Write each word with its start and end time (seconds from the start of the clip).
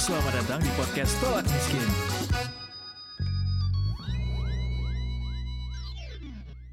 Selamat 0.00 0.32
datang 0.32 0.64
di 0.64 0.72
podcast 0.80 1.12
Tolak 1.20 1.44
Miskin. 1.44 1.88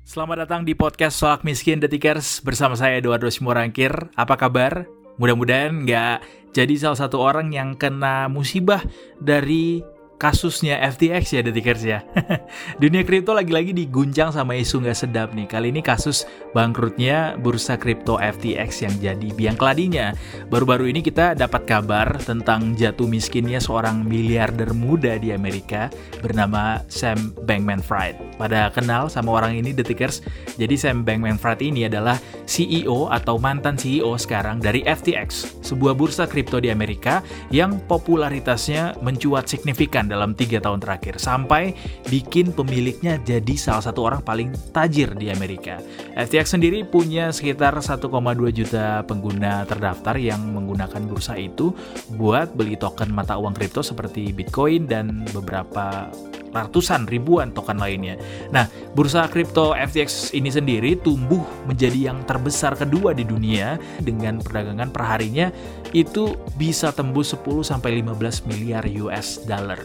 Selamat 0.08 0.38
datang 0.48 0.62
di 0.64 0.72
podcast 0.72 1.20
Tolak 1.20 1.44
Miskin 1.44 1.84
Detikers 1.84 2.40
bersama 2.40 2.80
saya 2.80 3.04
Eduardo 3.04 3.28
Simorangkir. 3.28 3.92
Apa 4.16 4.40
kabar? 4.40 4.88
Mudah-mudahan 5.20 5.76
nggak 5.84 6.24
jadi 6.56 6.72
salah 6.80 7.04
satu 7.04 7.20
orang 7.20 7.52
yang 7.52 7.76
kena 7.76 8.32
musibah 8.32 8.80
dari 9.20 9.84
kasusnya 10.18 10.82
FTX 10.82 11.24
ya 11.38 11.42
Detikers 11.46 11.84
ya. 11.86 12.00
Dunia 12.82 13.06
kripto 13.06 13.38
lagi-lagi 13.38 13.72
diguncang 13.72 14.34
sama 14.34 14.58
isu 14.58 14.82
nggak 14.82 14.98
sedap 14.98 15.30
nih. 15.38 15.46
Kali 15.46 15.70
ini 15.70 15.86
kasus 15.86 16.26
bangkrutnya 16.58 17.38
bursa 17.38 17.78
kripto 17.78 18.18
FTX 18.18 18.70
yang 18.84 18.96
jadi 18.98 19.28
biang 19.34 19.58
keladinya. 19.58 20.18
Baru-baru 20.50 20.90
ini 20.90 21.06
kita 21.06 21.38
dapat 21.38 21.70
kabar 21.70 22.18
tentang 22.18 22.74
jatuh 22.74 23.06
miskinnya 23.06 23.62
seorang 23.62 24.02
miliarder 24.02 24.74
muda 24.74 25.22
di 25.22 25.30
Amerika 25.32 25.94
bernama 26.26 26.82
Sam 26.90 27.38
Bankman-Fried. 27.46 28.42
Pada 28.42 28.74
kenal 28.74 29.14
sama 29.14 29.38
orang 29.38 29.62
ini 29.62 29.70
Detikers. 29.70 30.26
Jadi 30.58 30.74
Sam 30.74 31.06
Bankman-Fried 31.06 31.62
ini 31.62 31.86
adalah 31.86 32.18
CEO 32.50 33.14
atau 33.14 33.38
mantan 33.38 33.78
CEO 33.78 34.18
sekarang 34.18 34.58
dari 34.58 34.82
FTX, 34.82 35.62
sebuah 35.62 35.94
bursa 35.94 36.26
kripto 36.26 36.58
di 36.58 36.74
Amerika 36.74 37.22
yang 37.54 37.78
popularitasnya 37.86 38.98
mencuat 39.06 39.46
signifikan 39.46 40.07
dalam 40.08 40.34
tiga 40.34 40.64
tahun 40.64 40.82
terakhir 40.82 41.20
sampai 41.20 41.76
bikin 42.08 42.52
pemiliknya 42.56 43.20
jadi 43.22 43.54
salah 43.56 43.84
satu 43.84 44.08
orang 44.08 44.22
paling 44.24 44.50
tajir 44.72 45.14
di 45.16 45.30
Amerika. 45.30 45.80
FTX 46.18 46.58
sendiri 46.58 46.88
punya 46.88 47.30
sekitar 47.30 47.78
1,2 47.78 48.08
juta 48.52 49.04
pengguna 49.06 49.68
terdaftar 49.68 50.16
yang 50.18 50.42
menggunakan 50.56 51.04
bursa 51.06 51.38
itu 51.38 51.76
buat 52.16 52.56
beli 52.56 52.80
token 52.80 53.14
mata 53.14 53.38
uang 53.38 53.54
kripto 53.54 53.86
seperti 53.86 54.32
Bitcoin 54.34 54.90
dan 54.90 55.28
beberapa 55.36 56.10
ratusan 56.58 57.06
ribuan 57.06 57.52
token 57.52 57.78
lainnya. 57.78 58.16
Nah, 58.50 58.66
bursa 58.96 59.28
kripto 59.30 59.76
FTX 59.76 60.34
ini 60.34 60.50
sendiri 60.50 60.98
tumbuh 61.00 61.44
menjadi 61.68 62.12
yang 62.12 62.24
terbesar 62.26 62.74
kedua 62.74 63.14
di 63.14 63.28
dunia 63.28 63.76
dengan 64.02 64.40
perdagangan 64.42 64.90
perharinya 64.90 65.52
itu 65.92 66.36
bisa 66.60 66.92
tembus 66.92 67.36
10 67.36 67.64
sampai 67.64 68.02
15 68.04 68.48
miliar 68.50 68.84
US 69.04 69.44
dollar. 69.46 69.80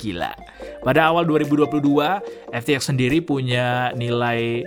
Gila. 0.00 0.32
Pada 0.82 1.10
awal 1.10 1.26
2022, 1.26 1.82
FTX 2.54 2.94
sendiri 2.94 3.18
punya 3.18 3.90
nilai 3.98 4.62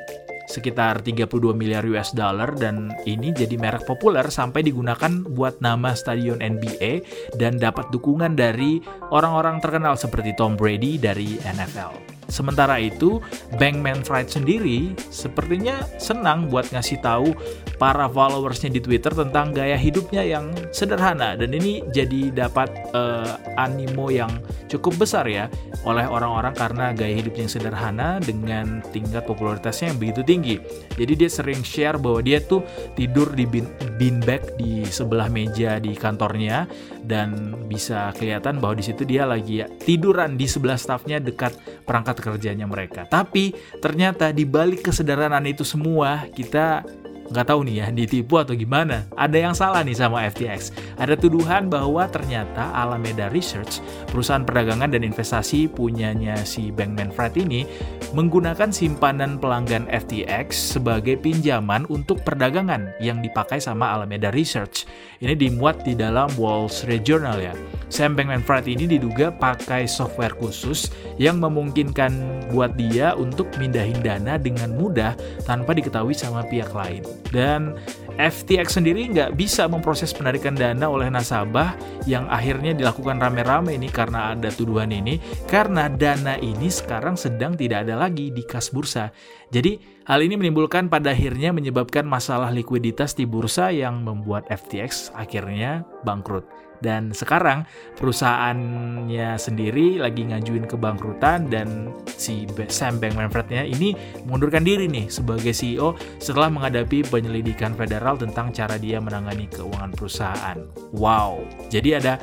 sekitar 0.50 1.06
32 1.06 1.54
miliar 1.54 1.86
US 1.94 2.12
dollar 2.12 2.58
dan 2.58 2.90
ini 3.06 3.30
jadi 3.30 3.54
merek 3.56 3.86
populer 3.86 4.26
sampai 4.34 4.66
digunakan 4.66 5.22
buat 5.30 5.62
nama 5.62 5.94
stadion 5.94 6.42
NBA 6.42 7.06
dan 7.38 7.62
dapat 7.62 7.94
dukungan 7.94 8.34
dari 8.34 8.82
orang-orang 9.14 9.62
terkenal 9.62 9.94
seperti 9.94 10.34
Tom 10.34 10.58
Brady 10.58 10.98
dari 10.98 11.38
NFL. 11.46 12.19
Sementara 12.30 12.78
itu, 12.78 13.18
Bankman 13.58 14.06
Fried 14.06 14.30
sendiri 14.30 14.94
sepertinya 15.10 15.82
senang 15.98 16.48
buat 16.48 16.70
ngasih 16.70 17.02
tahu 17.02 17.34
para 17.82 18.06
followersnya 18.06 18.70
di 18.70 18.80
Twitter 18.84 19.10
tentang 19.10 19.52
gaya 19.56 19.76
hidupnya 19.80 20.22
yang 20.22 20.54
sederhana 20.70 21.34
dan 21.34 21.50
ini 21.56 21.82
jadi 21.90 22.30
dapat 22.30 22.70
uh, 22.94 23.40
animo 23.58 24.14
yang 24.14 24.30
cukup 24.70 25.02
besar 25.08 25.26
ya 25.26 25.50
oleh 25.88 26.06
orang-orang 26.06 26.54
karena 26.54 26.94
gaya 26.94 27.18
hidupnya 27.18 27.50
yang 27.50 27.56
sederhana 27.56 28.10
dengan 28.22 28.84
tingkat 28.94 29.26
popularitasnya 29.26 29.96
yang 29.96 30.00
begitu 30.00 30.22
tinggi. 30.22 30.56
Jadi 31.00 31.14
dia 31.16 31.30
sering 31.32 31.64
share 31.66 31.98
bahwa 31.98 32.22
dia 32.22 32.44
tuh 32.44 32.62
tidur 32.94 33.32
di 33.34 33.48
bin, 33.50 33.66
beanbag 33.98 34.60
di 34.60 34.86
sebelah 34.86 35.32
meja 35.32 35.82
di 35.82 35.96
kantornya 35.96 36.68
dan 37.10 37.58
bisa 37.66 38.14
kelihatan 38.14 38.62
bahwa 38.62 38.78
di 38.78 38.86
situ 38.86 39.02
dia 39.02 39.26
lagi 39.26 39.66
ya, 39.66 39.68
tiduran 39.82 40.38
di 40.38 40.46
sebelah 40.46 40.78
staffnya 40.78 41.18
dekat 41.18 41.58
perangkat 41.90 42.22
kerjanya 42.22 42.70
mereka. 42.70 43.10
Tapi 43.10 43.58
ternyata 43.82 44.30
di 44.30 44.46
balik 44.46 44.86
kesederhanaan 44.86 45.50
itu 45.50 45.66
semua 45.66 46.30
kita 46.30 46.86
nggak 47.30 47.46
tahu 47.46 47.66
nih 47.66 47.76
ya 47.82 47.88
ditipu 47.94 48.42
atau 48.42 48.58
gimana. 48.58 49.06
Ada 49.14 49.38
yang 49.38 49.56
salah 49.56 49.86
nih 49.86 49.98
sama 49.98 50.26
FTX. 50.30 50.74
Ada 50.98 51.14
tuduhan 51.16 51.70
bahwa 51.70 52.10
ternyata 52.10 52.74
Alameda 52.74 53.30
Research, 53.30 53.82
perusahaan 54.10 54.44
perdagangan 54.44 54.90
dan 54.90 55.06
investasi 55.06 55.70
punyanya 55.70 56.36
si 56.42 56.74
Bankman 56.74 57.14
Fried 57.14 57.38
ini, 57.38 57.70
menggunakan 58.18 58.74
simpanan 58.74 59.38
pelanggan 59.38 59.86
FTX 59.88 60.78
sebagai 60.78 61.16
pinjaman 61.22 61.86
untuk 61.88 62.22
perdagangan 62.26 62.98
yang 62.98 63.22
dipakai 63.22 63.62
sama 63.62 63.94
Alameda 63.94 64.34
Research. 64.34 64.90
Ini 65.22 65.38
dimuat 65.38 65.86
di 65.86 65.94
dalam 65.94 66.32
Wall 66.36 66.68
Street 66.68 67.06
Journal 67.06 67.38
ya. 67.38 67.54
Sam 67.90 68.14
Bankman-Fried 68.14 68.70
ini 68.70 68.86
diduga 68.86 69.34
pakai 69.34 69.90
software 69.90 70.38
khusus 70.38 70.94
yang 71.18 71.42
memungkinkan 71.42 72.14
buat 72.54 72.78
dia 72.78 73.18
untuk 73.18 73.50
mindahin 73.58 73.98
dana 74.06 74.38
dengan 74.38 74.74
mudah 74.78 75.18
tanpa 75.44 75.74
diketahui 75.74 76.14
sama 76.14 76.46
pihak 76.46 76.70
lain. 76.72 77.02
Dan 77.30 77.78
FTX 78.20 78.82
sendiri 78.82 79.08
nggak 79.08 79.40
bisa 79.40 79.70
memproses 79.72 80.12
penarikan 80.12 80.58
dana 80.58 80.92
oleh 80.92 81.08
nasabah 81.08 81.78
yang 82.04 82.28
akhirnya 82.28 82.76
dilakukan 82.76 83.16
rame-rame 83.16 83.80
ini 83.80 83.88
karena 83.88 84.36
ada 84.36 84.52
tuduhan 84.52 84.92
ini 84.92 85.22
karena 85.48 85.88
dana 85.88 86.36
ini 86.36 86.68
sekarang 86.68 87.16
sedang 87.16 87.56
tidak 87.56 87.88
ada 87.88 87.96
lagi 87.96 88.34
di 88.34 88.44
kas 88.44 88.76
bursa. 88.76 89.14
Jadi 89.50 90.04
hal 90.10 90.20
ini 90.26 90.36
menimbulkan 90.36 90.92
pada 90.92 91.16
akhirnya 91.16 91.56
menyebabkan 91.56 92.04
masalah 92.04 92.52
likuiditas 92.52 93.16
di 93.16 93.24
bursa 93.24 93.72
yang 93.72 94.04
membuat 94.04 94.50
FTX 94.52 95.16
akhirnya 95.16 95.88
bangkrut. 96.04 96.69
Dan 96.80 97.12
sekarang 97.12 97.68
perusahaannya 98.00 99.36
sendiri 99.36 100.00
lagi 100.00 100.28
ngajuin 100.28 100.66
kebangkrutan 100.66 101.52
dan 101.52 101.92
si 102.08 102.48
Sam 102.72 103.00
Bankman-Friednya 103.00 103.68
ini 103.68 103.96
mengundurkan 104.28 104.64
diri 104.64 104.88
nih 104.88 105.12
sebagai 105.12 105.52
CEO 105.52 105.96
setelah 106.20 106.48
menghadapi 106.52 107.08
penyelidikan 107.08 107.76
federal 107.76 108.16
tentang 108.16 108.56
cara 108.56 108.80
dia 108.80 109.04
menangani 109.04 109.52
keuangan 109.52 109.92
perusahaan. 109.96 110.58
Wow, 110.96 111.44
jadi 111.68 112.00
ada 112.00 112.14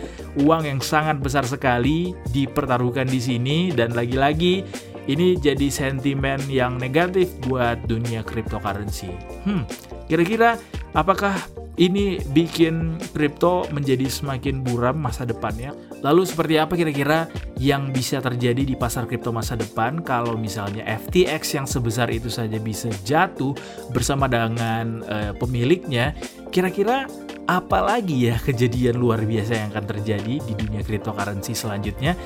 uang 0.41 0.69
yang 0.69 0.81
sangat 0.81 1.21
besar 1.21 1.45
sekali 1.45 2.17
dipertaruhkan 2.33 3.09
di 3.09 3.21
sini 3.21 3.59
dan 3.73 3.93
lagi-lagi 3.93 4.65
ini 5.07 5.39
jadi 5.39 5.71
sentimen 5.71 6.43
yang 6.51 6.79
negatif 6.79 7.31
buat 7.47 7.87
dunia 7.87 8.27
cryptocurrency. 8.27 9.11
Hmm, 9.47 9.63
kira-kira 10.11 10.59
apakah 10.95 11.39
ini 11.77 12.17
bikin 12.33 12.97
kripto 13.13 13.69
menjadi 13.69 14.09
semakin 14.09 14.65
buram 14.65 14.97
masa 14.97 15.29
depannya. 15.29 15.77
Lalu 16.01 16.25
seperti 16.25 16.55
apa 16.57 16.73
kira-kira 16.73 17.29
yang 17.61 17.93
bisa 17.93 18.21
terjadi 18.21 18.65
di 18.65 18.75
pasar 18.77 19.05
kripto 19.05 19.33
masa 19.33 19.57
depan 19.57 20.01
kalau 20.01 20.37
misalnya 20.41 20.85
FTX 20.89 21.43
yang 21.57 21.67
sebesar 21.69 22.09
itu 22.09 22.33
saja 22.33 22.57
bisa 22.57 22.89
jatuh 23.05 23.53
bersama 23.93 24.25
dengan 24.25 25.05
uh, 25.05 25.33
pemiliknya? 25.37 26.17
Kira-kira 26.49 27.05
apa 27.47 27.79
lagi 27.79 28.33
ya 28.33 28.41
kejadian 28.41 28.99
luar 28.99 29.23
biasa 29.23 29.53
yang 29.55 29.69
akan 29.71 29.87
terjadi 29.87 30.35
di 30.43 30.53
dunia 30.57 30.81
cryptocurrency 30.81 31.53
selanjutnya? 31.53 32.17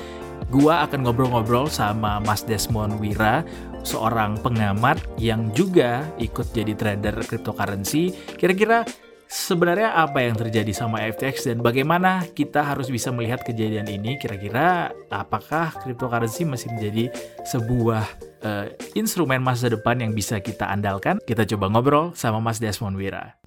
Gua 0.49 0.87
akan 0.87 1.05
ngobrol-ngobrol 1.05 1.69
sama 1.69 2.17
Mas 2.23 2.41
Desmond 2.47 2.97
Wira, 2.97 3.45
seorang 3.85 4.41
pengamat 4.41 4.97
yang 5.21 5.53
juga 5.53 6.07
ikut 6.17 6.49
jadi 6.55 6.73
trader 6.73 7.21
cryptocurrency. 7.27 8.15
Kira-kira 8.39 8.85
sebenarnya 9.31 9.95
apa 9.95 10.27
yang 10.27 10.35
terjadi 10.35 10.75
sama 10.75 10.99
FTX 11.07 11.47
dan 11.47 11.57
bagaimana 11.63 12.27
kita 12.35 12.67
harus 12.67 12.91
bisa 12.91 13.15
melihat 13.15 13.39
kejadian 13.47 13.87
ini 13.87 14.19
kira-kira 14.19 14.91
apakah 15.07 15.71
cryptocurrency 15.79 16.43
masih 16.43 16.67
menjadi 16.75 17.07
sebuah 17.47 18.03
uh, 18.43 18.67
instrumen 18.91 19.39
masa 19.39 19.71
depan 19.71 20.03
yang 20.03 20.11
bisa 20.11 20.43
kita 20.43 20.67
andalkan 20.67 21.15
kita 21.23 21.47
coba 21.55 21.71
ngobrol 21.71 22.11
sama 22.11 22.43
Mas 22.43 22.59
Desmond 22.59 22.99
Wira. 22.99 23.39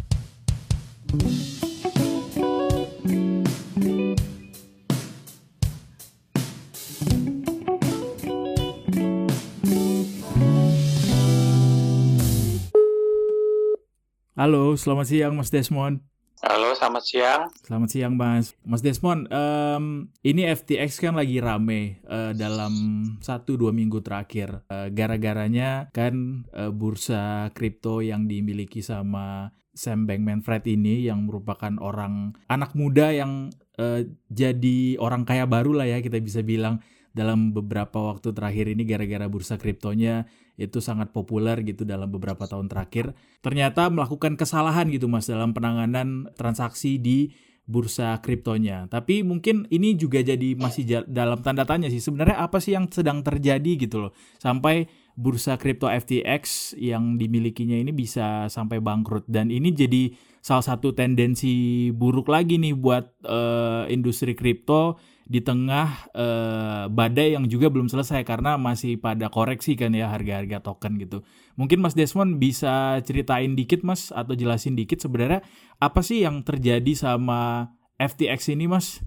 Halo, 14.44 14.76
selamat 14.76 15.08
siang 15.08 15.40
Mas 15.40 15.48
Desmond. 15.48 16.04
Halo, 16.44 16.76
selamat 16.76 17.00
siang. 17.08 17.48
Selamat 17.64 17.88
siang 17.88 18.12
Mas. 18.12 18.52
Mas 18.60 18.84
Desmond, 18.84 19.24
um, 19.32 20.12
ini 20.20 20.44
FTX 20.44 21.00
kan 21.00 21.16
lagi 21.16 21.40
rame 21.40 22.04
uh, 22.04 22.36
dalam 22.36 22.76
satu 23.24 23.56
dua 23.56 23.72
minggu 23.72 24.04
terakhir. 24.04 24.60
Uh, 24.68 24.92
gara-garanya 24.92 25.88
kan 25.96 26.44
uh, 26.52 26.68
bursa 26.68 27.56
kripto 27.56 28.04
yang 28.04 28.28
dimiliki 28.28 28.84
sama 28.84 29.48
Sam 29.72 30.04
Bankman-Fried 30.04 30.68
ini 30.68 31.08
yang 31.08 31.24
merupakan 31.24 31.80
orang 31.80 32.36
anak 32.52 32.76
muda 32.76 33.16
yang 33.16 33.48
uh, 33.80 34.04
jadi 34.28 35.00
orang 35.00 35.24
kaya 35.24 35.48
baru 35.48 35.72
lah 35.72 35.88
ya 35.88 36.04
kita 36.04 36.20
bisa 36.20 36.44
bilang 36.44 36.84
dalam 37.14 37.54
beberapa 37.54 38.12
waktu 38.12 38.34
terakhir 38.34 38.66
ini 38.68 38.82
gara-gara 38.82 39.30
bursa 39.30 39.56
kriptonya 39.56 40.26
itu 40.58 40.82
sangat 40.82 41.14
populer 41.14 41.62
gitu 41.62 41.86
dalam 41.86 42.10
beberapa 42.10 42.46
tahun 42.46 42.66
terakhir 42.66 43.14
ternyata 43.40 43.86
melakukan 43.90 44.34
kesalahan 44.34 44.90
gitu 44.90 45.06
Mas 45.06 45.30
dalam 45.30 45.54
penanganan 45.54 46.28
transaksi 46.34 46.98
di 46.98 47.30
bursa 47.64 48.20
kriptonya. 48.20 48.86
Tapi 48.92 49.24
mungkin 49.24 49.64
ini 49.72 49.96
juga 49.96 50.20
jadi 50.20 50.52
masih 50.52 51.08
dalam 51.08 51.40
tanda 51.40 51.64
tanya 51.64 51.88
sih. 51.88 52.00
Sebenarnya 52.00 52.44
apa 52.44 52.60
sih 52.60 52.76
yang 52.76 52.92
sedang 52.92 53.24
terjadi 53.24 53.80
gitu 53.80 54.08
loh. 54.08 54.12
Sampai 54.36 54.84
bursa 55.16 55.56
kripto 55.56 55.88
FTX 55.88 56.74
yang 56.76 57.16
dimilikinya 57.16 57.78
ini 57.78 57.94
bisa 57.94 58.50
sampai 58.50 58.82
bangkrut 58.82 59.24
dan 59.30 59.48
ini 59.48 59.70
jadi 59.70 60.12
salah 60.44 60.66
satu 60.66 60.92
tendensi 60.92 61.88
buruk 61.94 62.28
lagi 62.28 62.58
nih 62.60 62.74
buat 62.76 63.14
uh, 63.24 63.86
industri 63.88 64.34
kripto 64.36 64.98
di 65.24 65.40
tengah 65.40 66.12
uh, 66.12 66.84
badai 66.92 67.32
yang 67.32 67.48
juga 67.48 67.72
belum 67.72 67.88
selesai 67.88 68.28
karena 68.28 68.60
masih 68.60 69.00
pada 69.00 69.32
koreksi 69.32 69.72
kan 69.72 69.96
ya 69.96 70.12
harga-harga 70.12 70.60
token 70.60 71.00
gitu. 71.00 71.24
Mungkin 71.56 71.80
Mas 71.80 71.96
Desmond 71.96 72.36
bisa 72.36 73.00
ceritain 73.08 73.56
dikit 73.56 73.80
Mas 73.80 74.12
atau 74.12 74.36
jelasin 74.36 74.76
dikit 74.76 75.00
sebenarnya 75.00 75.40
apa 75.80 76.04
sih 76.04 76.20
yang 76.20 76.44
terjadi 76.44 76.92
sama 76.92 77.72
FTX 77.96 78.52
ini 78.52 78.68
Mas? 78.68 79.00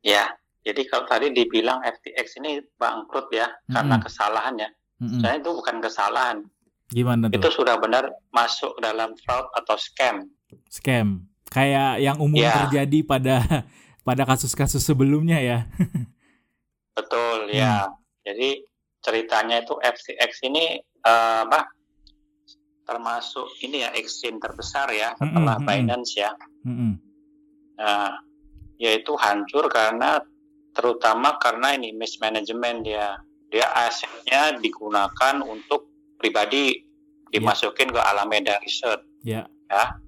Ya, 0.00 0.40
jadi 0.64 0.88
kalau 0.88 1.04
tadi 1.04 1.36
dibilang 1.36 1.84
FTX 1.84 2.40
ini 2.40 2.64
bangkrut 2.80 3.28
ya 3.28 3.48
mm 3.48 3.52
-hmm. 3.52 3.74
karena 3.76 3.96
kesalahan 4.00 4.54
ya. 4.56 4.70
Mm 4.98 5.06
-hmm. 5.06 5.20
Saya 5.20 5.34
itu 5.36 5.50
bukan 5.52 5.76
kesalahan. 5.84 6.38
Gimana 6.88 7.28
tuh? 7.28 7.36
Itu 7.36 7.48
sudah 7.52 7.76
benar 7.76 8.08
masuk 8.32 8.72
dalam 8.80 9.12
fraud 9.20 9.52
atau 9.52 9.76
scam. 9.76 10.32
Scam. 10.72 11.28
Kayak 11.52 12.00
yang 12.00 12.16
umum 12.20 12.40
ya. 12.40 12.64
terjadi 12.64 12.98
pada 13.04 13.36
pada 14.08 14.24
kasus-kasus 14.24 14.80
sebelumnya 14.80 15.36
ya. 15.36 15.58
Betul 16.96 17.52
ya. 17.52 17.92
Hmm. 17.92 18.00
Jadi 18.24 18.64
ceritanya 19.04 19.60
itu 19.60 19.76
FTX 19.76 20.48
ini 20.48 20.80
uh, 21.04 21.44
apa? 21.44 21.68
Termasuk 22.88 23.60
ini 23.60 23.84
ya 23.84 23.92
exchange 23.92 24.40
terbesar 24.40 24.88
ya 24.96 25.12
hmm, 25.12 25.20
setelah 25.20 25.56
hmm, 25.60 25.68
hmm, 25.68 25.68
Binance 25.68 26.12
ya. 26.16 26.32
Hmm. 26.64 26.96
Nah, 27.76 28.16
yaitu 28.80 29.12
hancur 29.20 29.68
karena 29.68 30.24
terutama 30.72 31.36
karena 31.36 31.76
ini 31.76 31.92
mismanagement 31.92 32.88
dia. 32.88 33.20
Dia 33.48 33.68
asetnya 33.88 34.56
digunakan 34.60 35.40
untuk 35.40 35.88
pribadi 36.20 36.84
dimasukin 37.32 37.92
yeah. 37.92 37.96
ke 37.96 38.00
Alameda 38.08 38.54
Research. 38.64 39.04
Yeah. 39.24 39.44
Ya. 39.68 40.00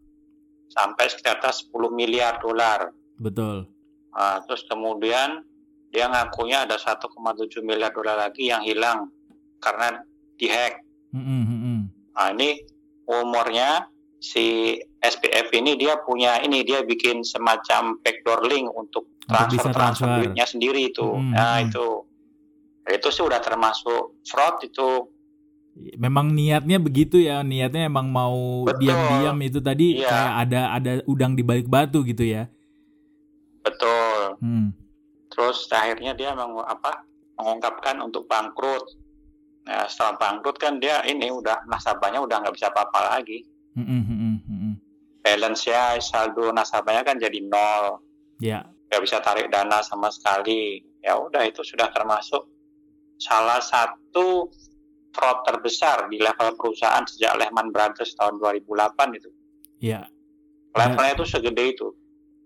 Sampai 0.72 1.08
sekitar 1.08 1.40
10 1.40 1.72
miliar 1.92 2.40
dolar. 2.40 2.92
Betul. 3.16 3.79
Uh, 4.10 4.42
terus 4.46 4.66
kemudian 4.66 5.46
dia 5.90 6.06
ngakunya 6.06 6.66
ada 6.66 6.78
1,7 6.78 7.06
miliar 7.62 7.90
dolar 7.90 8.30
lagi 8.30 8.50
yang 8.50 8.62
hilang 8.62 9.10
karena 9.58 10.02
dihack. 10.38 10.82
Mm 11.10 11.22
-hmm. 11.22 11.78
Nah 12.14 12.28
ini 12.34 12.62
umurnya 13.10 13.90
si 14.22 14.78
SPF 15.02 15.50
ini 15.56 15.74
dia 15.74 15.98
punya 16.02 16.38
ini 16.44 16.62
dia 16.62 16.86
bikin 16.86 17.26
semacam 17.26 17.98
backdoor 18.04 18.46
link 18.46 18.70
untuk 18.70 19.10
transfer 19.26 19.72
transfer, 19.74 20.06
duitnya 20.22 20.46
sendiri 20.46 20.90
itu. 20.90 21.06
Mm 21.06 21.22
-hmm. 21.22 21.34
Nah 21.34 21.56
itu 21.66 21.86
itu 22.90 23.08
sih 23.10 23.22
udah 23.26 23.40
termasuk 23.42 24.22
fraud 24.26 24.62
itu. 24.62 25.10
Memang 25.96 26.34
niatnya 26.34 26.82
begitu 26.82 27.22
ya, 27.22 27.46
niatnya 27.46 27.86
emang 27.86 28.10
mau 28.10 28.66
diam-diam 28.76 29.38
itu 29.40 29.62
tadi 29.62 30.02
iya. 30.02 30.10
kayak 30.10 30.34
ada 30.44 30.60
ada 30.76 30.92
udang 31.06 31.38
di 31.38 31.42
balik 31.46 31.70
batu 31.70 32.02
gitu 32.02 32.26
ya. 32.26 32.50
Betul. 33.62 33.99
Hmm. 34.40 34.72
Terus 35.30 35.68
akhirnya 35.70 36.12
dia 36.16 36.34
meng, 36.34 36.58
apa 36.58 37.04
mengungkapkan 37.38 38.00
untuk 38.02 38.26
bangkrut. 38.26 38.84
Nah, 39.68 39.86
setelah 39.86 40.18
bangkrut 40.18 40.56
kan 40.58 40.82
dia 40.82 41.04
ini 41.06 41.30
udah 41.30 41.68
nasabahnya 41.68 42.24
udah 42.24 42.42
nggak 42.42 42.56
bisa 42.56 42.72
apa-apa 42.72 43.16
lagi. 43.16 43.46
Hmm, 43.76 43.86
hmm, 43.86 44.02
hmm, 44.04 44.36
hmm. 44.48 44.74
Balance 45.20 45.68
ya 45.68 46.00
saldo 46.00 46.50
nasabahnya 46.50 47.06
kan 47.06 47.20
jadi 47.20 47.38
nol. 47.44 48.02
Ya. 48.40 48.64
Yeah. 48.64 48.64
Gak 48.90 49.06
bisa 49.06 49.22
tarik 49.22 49.54
dana 49.54 49.86
sama 49.86 50.10
sekali. 50.10 50.82
Ya 50.98 51.14
udah 51.14 51.46
itu 51.46 51.62
sudah 51.62 51.94
termasuk 51.94 52.42
salah 53.22 53.62
satu 53.62 54.50
fraud 55.14 55.38
terbesar 55.46 56.10
di 56.10 56.18
level 56.18 56.58
perusahaan 56.58 57.06
sejak 57.06 57.38
Lehman 57.38 57.70
Brothers 57.70 58.18
tahun 58.18 58.42
2008 58.42 59.14
itu. 59.14 59.30
Iya. 59.78 60.10
Levelnya 60.74 61.12
itu 61.14 61.26
segede 61.26 61.64
itu 61.70 61.94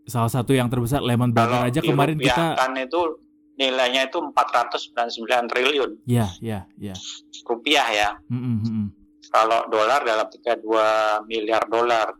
salah 0.04 0.28
satu 0.28 0.52
yang 0.52 0.68
terbesar 0.68 1.00
Lehman 1.00 1.32
Brothers 1.32 1.72
aja 1.72 1.80
kemarin 1.80 2.20
kita 2.20 2.56
kan 2.56 2.76
itu 2.76 3.24
nilainya 3.54 4.10
itu 4.10 4.18
499 4.18 5.50
triliun. 5.50 5.90
Iya, 6.04 6.26
iya, 6.42 6.60
iya. 6.78 6.94
Rupiah 7.46 7.86
ya. 7.90 8.10
Mm 8.26 8.58
-hmm. 8.60 8.84
Kalau 9.30 9.66
dolar 9.70 10.02
dalam 10.02 10.26
32 10.26 11.30
miliar 11.30 11.62
dolar. 11.70 12.14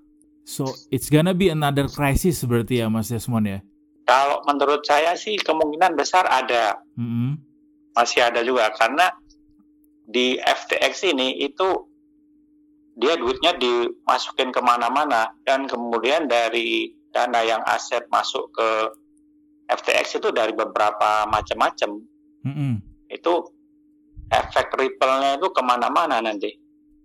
So 0.45 0.69
it's 0.93 1.09
gonna 1.09 1.35
be 1.35 1.51
another 1.51 1.89
crisis 1.91 2.43
berarti 2.45 2.85
ya 2.85 2.87
Mas 2.87 3.11
Desmond 3.11 3.47
ya? 3.49 3.59
Kalau 4.05 4.45
menurut 4.45 4.85
saya 4.85 5.17
sih 5.17 5.41
kemungkinan 5.41 5.97
besar 5.97 6.29
ada. 6.29 6.79
Mm 6.95 7.09
-hmm. 7.09 7.31
Masih 7.95 8.21
ada 8.27 8.43
juga 8.43 8.71
karena 8.75 9.11
di 10.05 10.37
FTX 10.39 11.15
ini 11.15 11.41
itu 11.41 11.89
dia 12.95 13.19
duitnya 13.19 13.59
dimasukin 13.59 14.55
ke 14.55 14.61
mana-mana 14.63 15.35
dan 15.43 15.67
kemudian 15.67 16.31
dari 16.31 16.95
dana 17.15 17.41
yang 17.47 17.63
aset 17.63 18.03
masuk 18.11 18.51
ke 18.51 18.69
FTX 19.71 20.19
itu 20.19 20.29
dari 20.35 20.53
beberapa 20.53 21.25
macam-macam. 21.31 22.03
Mm-hmm. 22.45 22.73
Itu 23.15 23.55
efek 24.29 24.75
ripple-nya 24.75 25.39
itu 25.39 25.49
ke 25.55 25.63
mana-mana 25.63 26.19
nanti. 26.19 26.59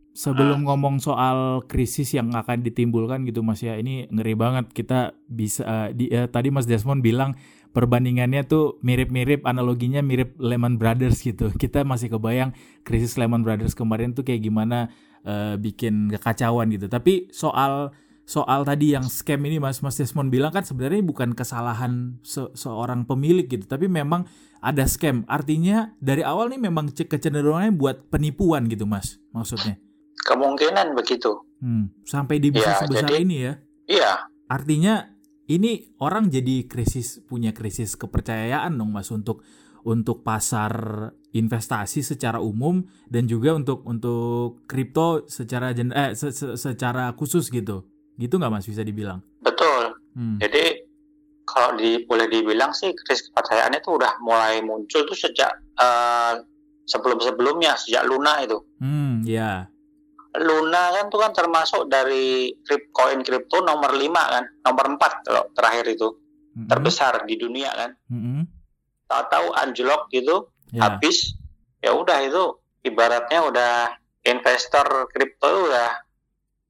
Sebelum 0.09 0.65
nah. 0.65 0.73
ngomong 0.73 0.99
soal 0.99 1.63
krisis 1.69 2.11
yang 2.17 2.33
akan 2.33 2.65
ditimbulkan 2.65 3.23
gitu 3.29 3.45
Mas 3.45 3.61
ya, 3.61 3.77
ini 3.77 4.09
ngeri 4.09 4.35
banget 4.35 4.73
kita 4.73 5.15
bisa 5.29 5.61
uh, 5.63 5.89
di, 5.93 6.09
uh, 6.11 6.27
tadi 6.27 6.49
Mas 6.49 6.65
Desmond 6.65 7.05
bilang 7.05 7.37
perbandingannya 7.69 8.43
tuh 8.49 8.81
mirip-mirip 8.81 9.45
analoginya 9.45 10.01
mirip 10.01 10.35
Lehman 10.41 10.81
Brothers 10.81 11.21
gitu. 11.21 11.53
Kita 11.61 11.85
masih 11.85 12.09
kebayang 12.09 12.57
krisis 12.81 13.15
Lehman 13.15 13.45
Brothers 13.45 13.77
kemarin 13.77 14.17
tuh 14.17 14.25
kayak 14.25 14.41
gimana 14.43 14.89
uh, 15.23 15.55
bikin 15.55 16.09
kekacauan 16.09 16.73
gitu. 16.73 16.89
Tapi 16.89 17.29
soal 17.29 17.93
soal 18.29 18.61
tadi 18.61 18.93
yang 18.93 19.09
scam 19.09 19.41
ini 19.41 19.57
Mas 19.57 19.81
Mas 19.81 19.97
Desmond 19.97 20.29
bilang 20.29 20.53
kan 20.53 20.61
sebenarnya 20.61 21.01
bukan 21.01 21.33
kesalahan 21.33 22.21
se 22.21 22.45
seorang 22.53 23.09
pemilik 23.09 23.49
gitu, 23.49 23.65
tapi 23.65 23.89
memang 23.89 24.29
ada 24.61 24.85
scam. 24.85 25.25
Artinya 25.25 25.97
dari 25.97 26.21
awal 26.21 26.53
nih 26.53 26.61
memang 26.61 26.93
kecenderungannya 26.93 27.73
buat 27.73 28.13
penipuan 28.13 28.69
gitu 28.69 28.85
Mas, 28.85 29.17
maksudnya. 29.33 29.81
Kemungkinan 30.29 30.93
begitu. 30.93 31.41
Hmm, 31.57 31.89
sampai 32.05 32.37
di 32.37 32.53
bisa 32.53 32.77
ya, 32.77 32.79
sebesar 32.85 33.09
jadi, 33.09 33.25
ini 33.25 33.37
ya. 33.41 33.53
Iya. 33.89 34.11
Artinya 34.45 35.09
ini 35.49 35.97
orang 35.97 36.29
jadi 36.29 36.69
krisis 36.69 37.25
punya 37.25 37.49
krisis 37.49 37.97
kepercayaan 37.97 38.77
dong 38.77 38.93
Mas 38.93 39.09
untuk 39.09 39.41
untuk 39.81 40.21
pasar 40.21 41.09
investasi 41.33 42.05
secara 42.05 42.37
umum 42.37 42.85
dan 43.09 43.25
juga 43.25 43.57
untuk 43.57 43.81
untuk 43.89 44.69
kripto 44.69 45.25
secara 45.25 45.73
eh 45.73 46.13
se 46.13 46.29
-se 46.29 46.53
secara 46.53 47.09
khusus 47.17 47.49
gitu. 47.49 47.89
Gitu 48.19 48.35
nggak 48.35 48.51
Mas 48.51 48.67
bisa 48.67 48.83
dibilang? 48.83 49.23
Betul. 49.39 49.95
Hmm. 50.11 50.35
Jadi 50.43 50.83
kalau 51.47 51.79
di, 51.79 52.03
boleh 52.03 52.27
dibilang 52.27 52.75
sih 52.75 52.91
krisis 52.91 53.31
kepercayaan 53.31 53.73
itu 53.79 53.95
udah 53.95 54.19
mulai 54.19 54.59
muncul 54.59 55.07
tuh 55.07 55.17
sejak 55.17 55.49
uh, 55.79 56.43
sebelum-sebelumnya, 56.83 57.79
sejak 57.79 58.03
Luna 58.03 58.43
itu. 58.43 58.59
Hmm, 58.83 59.23
ya. 59.23 59.65
Yeah. 60.35 60.43
Luna 60.45 60.93
kan 60.93 61.05
tuh 61.09 61.25
kan 61.25 61.33
termasuk 61.33 61.89
dari 61.89 62.53
koin 62.93 63.25
kripto 63.25 63.65
nomor 63.65 63.97
5 63.97 64.13
kan, 64.13 64.45
nomor 64.61 64.85
4 64.99 65.25
kalau 65.25 65.43
terakhir 65.57 65.89
itu. 65.89 66.07
Mm 66.13 66.19
-hmm. 66.53 66.67
Terbesar 66.69 67.13
di 67.25 67.35
dunia 67.39 67.71
kan. 67.73 67.91
Mm 68.13 68.19
-hmm. 68.21 68.41
Tahu-tahu 69.09 69.47
anjlok 69.57 70.05
gitu, 70.13 70.53
yeah. 70.69 70.85
habis 70.85 71.33
ya 71.81 71.97
udah 71.97 72.21
itu 72.21 72.61
ibaratnya 72.85 73.41
udah 73.41 73.73
investor 74.27 75.09
kripto 75.09 75.49
udah 75.65 76.08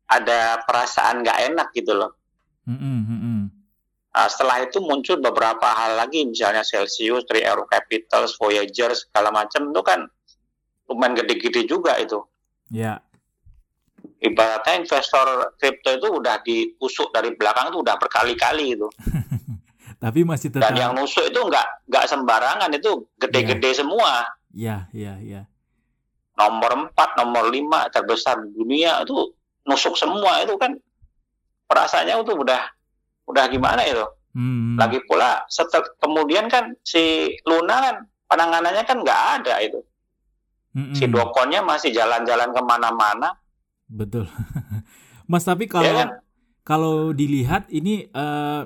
ada 0.10 0.62
perasaan 0.66 1.22
nggak 1.22 1.40
enak 1.54 1.68
gitu 1.78 1.94
loh. 1.94 2.18
Mm-hmm. 2.66 3.60
Nah, 4.10 4.28
setelah 4.28 4.66
itu 4.66 4.82
muncul 4.82 5.22
beberapa 5.22 5.70
hal 5.70 5.96
lagi, 5.96 6.26
misalnya 6.26 6.66
Celsius, 6.66 7.24
Three 7.30 7.46
Arrow 7.46 7.70
Capital, 7.70 8.26
Voyager, 8.36 8.92
segala 8.98 9.30
macam 9.30 9.70
itu 9.70 9.82
kan 9.86 10.04
lumayan 10.90 11.14
gede-gede 11.24 11.70
juga 11.70 11.96
itu. 12.02 12.20
Ya. 12.74 12.98
Yeah. 12.98 12.98
Ibaratnya 14.20 14.84
investor 14.84 15.56
kripto 15.56 15.96
itu 15.96 16.08
udah 16.12 16.44
ditusuk 16.44 17.16
dari 17.16 17.32
belakang 17.40 17.72
itu 17.72 17.80
udah 17.80 17.96
berkali-kali 17.96 18.76
itu. 18.76 18.88
Tapi 20.04 20.28
masih 20.28 20.52
tetap. 20.52 20.68
Dan 20.68 20.76
yang 20.76 20.92
nusuk 20.92 21.24
itu 21.24 21.40
nggak 21.40 21.88
nggak 21.88 22.06
sembarangan 22.10 22.72
itu 22.76 23.08
gede-gede 23.16 23.72
yeah. 23.72 23.78
semua. 23.78 24.12
Iya, 24.52 24.68
yeah, 24.68 24.82
iya, 24.92 25.06
yeah, 25.06 25.18
iya. 25.22 25.34
Yeah. 25.40 25.46
Nomor 26.40 26.92
4, 26.92 27.20
nomor 27.24 27.44
5 27.52 27.96
terbesar 27.96 28.36
di 28.44 28.52
dunia 28.56 29.04
itu 29.04 29.39
nusuk 29.68 29.96
semua 29.96 30.44
itu 30.44 30.56
kan 30.56 30.78
perasaannya 31.70 32.22
itu 32.22 32.34
udah 32.34 32.62
udah 33.30 33.46
gimana 33.50 33.86
itu 33.86 34.06
hmm. 34.34 34.76
lagi 34.78 35.00
pula 35.06 35.46
setel, 35.50 35.86
kemudian 36.02 36.50
kan 36.50 36.74
si 36.82 37.34
Luna 37.46 37.76
kan 37.78 37.96
penanganannya 38.30 38.84
kan 38.86 38.98
nggak 39.06 39.22
ada 39.42 39.54
itu 39.62 39.80
hmm. 40.74 40.98
si 40.98 41.06
dokonnya 41.06 41.62
masih 41.62 41.94
jalan-jalan 41.94 42.50
ke 42.50 42.62
mana-mana 42.66 43.38
betul 43.86 44.26
mas 45.30 45.46
tapi 45.46 45.70
kalau 45.70 45.86
ya 45.86 45.94
kan? 45.94 46.10
kalau 46.66 47.14
dilihat 47.14 47.70
ini 47.70 48.10
uh, 48.14 48.66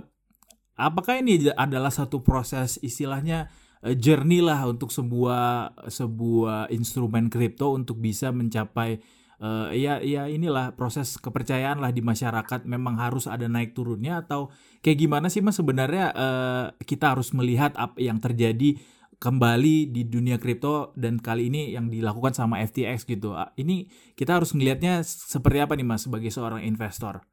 apakah 0.79 1.19
ini 1.19 1.51
adalah 1.55 1.91
satu 1.91 2.23
proses 2.23 2.79
istilahnya 2.79 3.51
uh, 3.83 3.95
journey 3.95 4.39
lah 4.39 4.63
untuk 4.67 4.91
sebuah 4.91 5.75
sebuah 5.91 6.71
instrumen 6.71 7.27
kripto 7.27 7.75
untuk 7.75 7.99
bisa 7.99 8.31
mencapai 8.31 8.99
uh, 9.43 9.67
ya 9.75 9.99
ya 9.99 10.31
inilah 10.31 10.71
proses 10.79 11.19
kepercayaan 11.19 11.83
lah 11.83 11.91
di 11.91 11.99
masyarakat 11.99 12.63
memang 12.63 12.95
harus 12.95 13.27
ada 13.27 13.51
naik 13.51 13.75
turunnya 13.75 14.23
atau 14.23 14.47
kayak 14.79 15.03
gimana 15.03 15.27
sih 15.27 15.43
mas 15.43 15.59
sebenarnya 15.59 16.15
uh, 16.15 16.65
kita 16.87 17.11
harus 17.11 17.35
melihat 17.35 17.75
apa 17.75 17.99
yang 17.99 18.23
terjadi 18.23 18.79
kembali 19.23 19.87
di 19.87 20.03
dunia 20.03 20.35
kripto 20.35 20.91
dan 20.99 21.15
kali 21.15 21.47
ini 21.47 21.71
yang 21.71 21.87
dilakukan 21.87 22.35
sama 22.35 22.59
FTX 22.59 23.07
gitu. 23.07 23.31
Ini 23.55 23.87
kita 24.19 24.35
harus 24.35 24.51
melihatnya 24.51 24.99
seperti 25.07 25.63
apa 25.63 25.79
nih 25.79 25.87
Mas 25.87 26.03
sebagai 26.03 26.27
seorang 26.27 26.59
investor? 26.67 27.23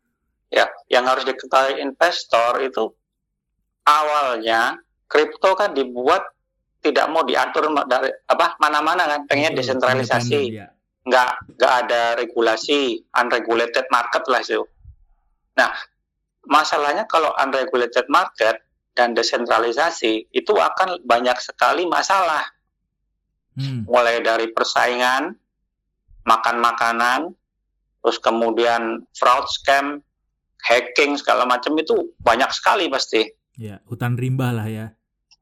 Ya, 0.54 0.70
yang 0.86 1.10
harus 1.10 1.26
diketahui 1.26 1.82
investor 1.82 2.62
itu 2.62 2.94
awalnya 3.82 4.78
kripto 5.10 5.58
kan 5.58 5.74
dibuat 5.74 6.30
tidak 6.78 7.10
mau 7.10 7.26
diatur 7.26 7.74
dari 7.90 8.14
apa 8.30 8.54
mana-mana 8.62 9.10
kan, 9.10 9.26
pengennya 9.26 9.58
desentralisasi. 9.58 10.62
Ya. 10.62 10.70
Nggak 11.10 11.58
nggak 11.58 11.74
ada 11.86 12.02
regulasi, 12.14 13.02
unregulated 13.18 13.90
market 13.90 14.22
lah 14.30 14.40
itu. 14.40 14.62
Nah, 15.58 15.74
masalahnya 16.46 17.04
kalau 17.10 17.34
unregulated 17.36 18.06
market 18.06 18.62
dan 18.94 19.12
desentralisasi 19.12 20.30
itu 20.30 20.52
akan 20.54 21.02
banyak 21.02 21.36
sekali 21.42 21.84
masalah. 21.90 22.46
Hmm. 23.58 23.82
Mulai 23.90 24.22
dari 24.22 24.54
persaingan, 24.54 25.34
makan 26.24 26.56
makanan, 26.62 27.20
terus 28.00 28.18
kemudian 28.22 29.04
fraud 29.12 29.50
scam, 29.50 30.00
hacking 30.62 31.16
segala 31.18 31.44
macam 31.44 31.76
itu 31.76 32.14
banyak 32.22 32.48
sekali 32.54 32.86
pasti. 32.86 33.26
Ya, 33.58 33.82
hutan 33.88 34.16
rimba 34.16 34.54
lah 34.54 34.68
ya. 34.70 34.86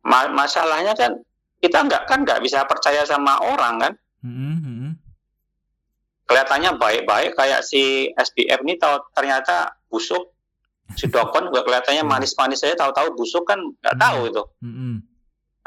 Ma 0.03 0.31
masalahnya 0.31 0.95
kan 0.97 1.21
kita 1.59 1.85
nggak 1.85 2.03
kan 2.07 2.23
nggak 2.23 2.43
bisa 2.43 2.65
percaya 2.67 3.03
sama 3.05 3.39
orang 3.43 3.75
kan. 3.79 3.93
Hmm, 4.23 4.59
hmm. 4.59 4.78
Kelihatannya 6.29 6.77
baik-baik 6.77 7.33
kayak 7.41 7.65
si 7.65 8.13
SBF 8.13 8.61
ini 8.61 8.77
tahu 8.77 9.01
ternyata 9.17 9.73
busuk 9.89 10.29
si 10.93 11.09
Dokon 11.13 11.49
juga 11.49 11.65
kelihatannya 11.65 12.05
hmm. 12.05 12.13
manis-manis 12.13 12.61
saja 12.61 12.77
tahu-tahu 12.77 13.17
busuk 13.17 13.49
kan 13.49 13.57
nggak 13.57 13.97
hmm. 13.97 14.03
tahu 14.05 14.19
itu. 14.29 14.43
Hmm. 14.61 14.97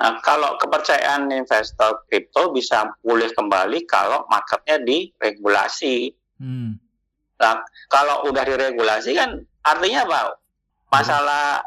Nah, 0.02 0.18
kalau 0.26 0.58
kepercayaan 0.58 1.30
investor 1.30 2.06
kripto 2.10 2.50
bisa 2.54 2.90
pulih 3.06 3.30
kembali 3.38 3.86
kalau 3.86 4.26
marketnya 4.30 4.82
diregulasi. 4.82 6.10
Hmm. 6.42 6.78
Nah, 7.38 7.62
kalau 7.90 8.26
udah 8.30 8.46
diregulasi 8.46 9.18
kan 9.18 9.42
artinya 9.66 10.06
apa? 10.06 10.22
Masalah 10.90 11.62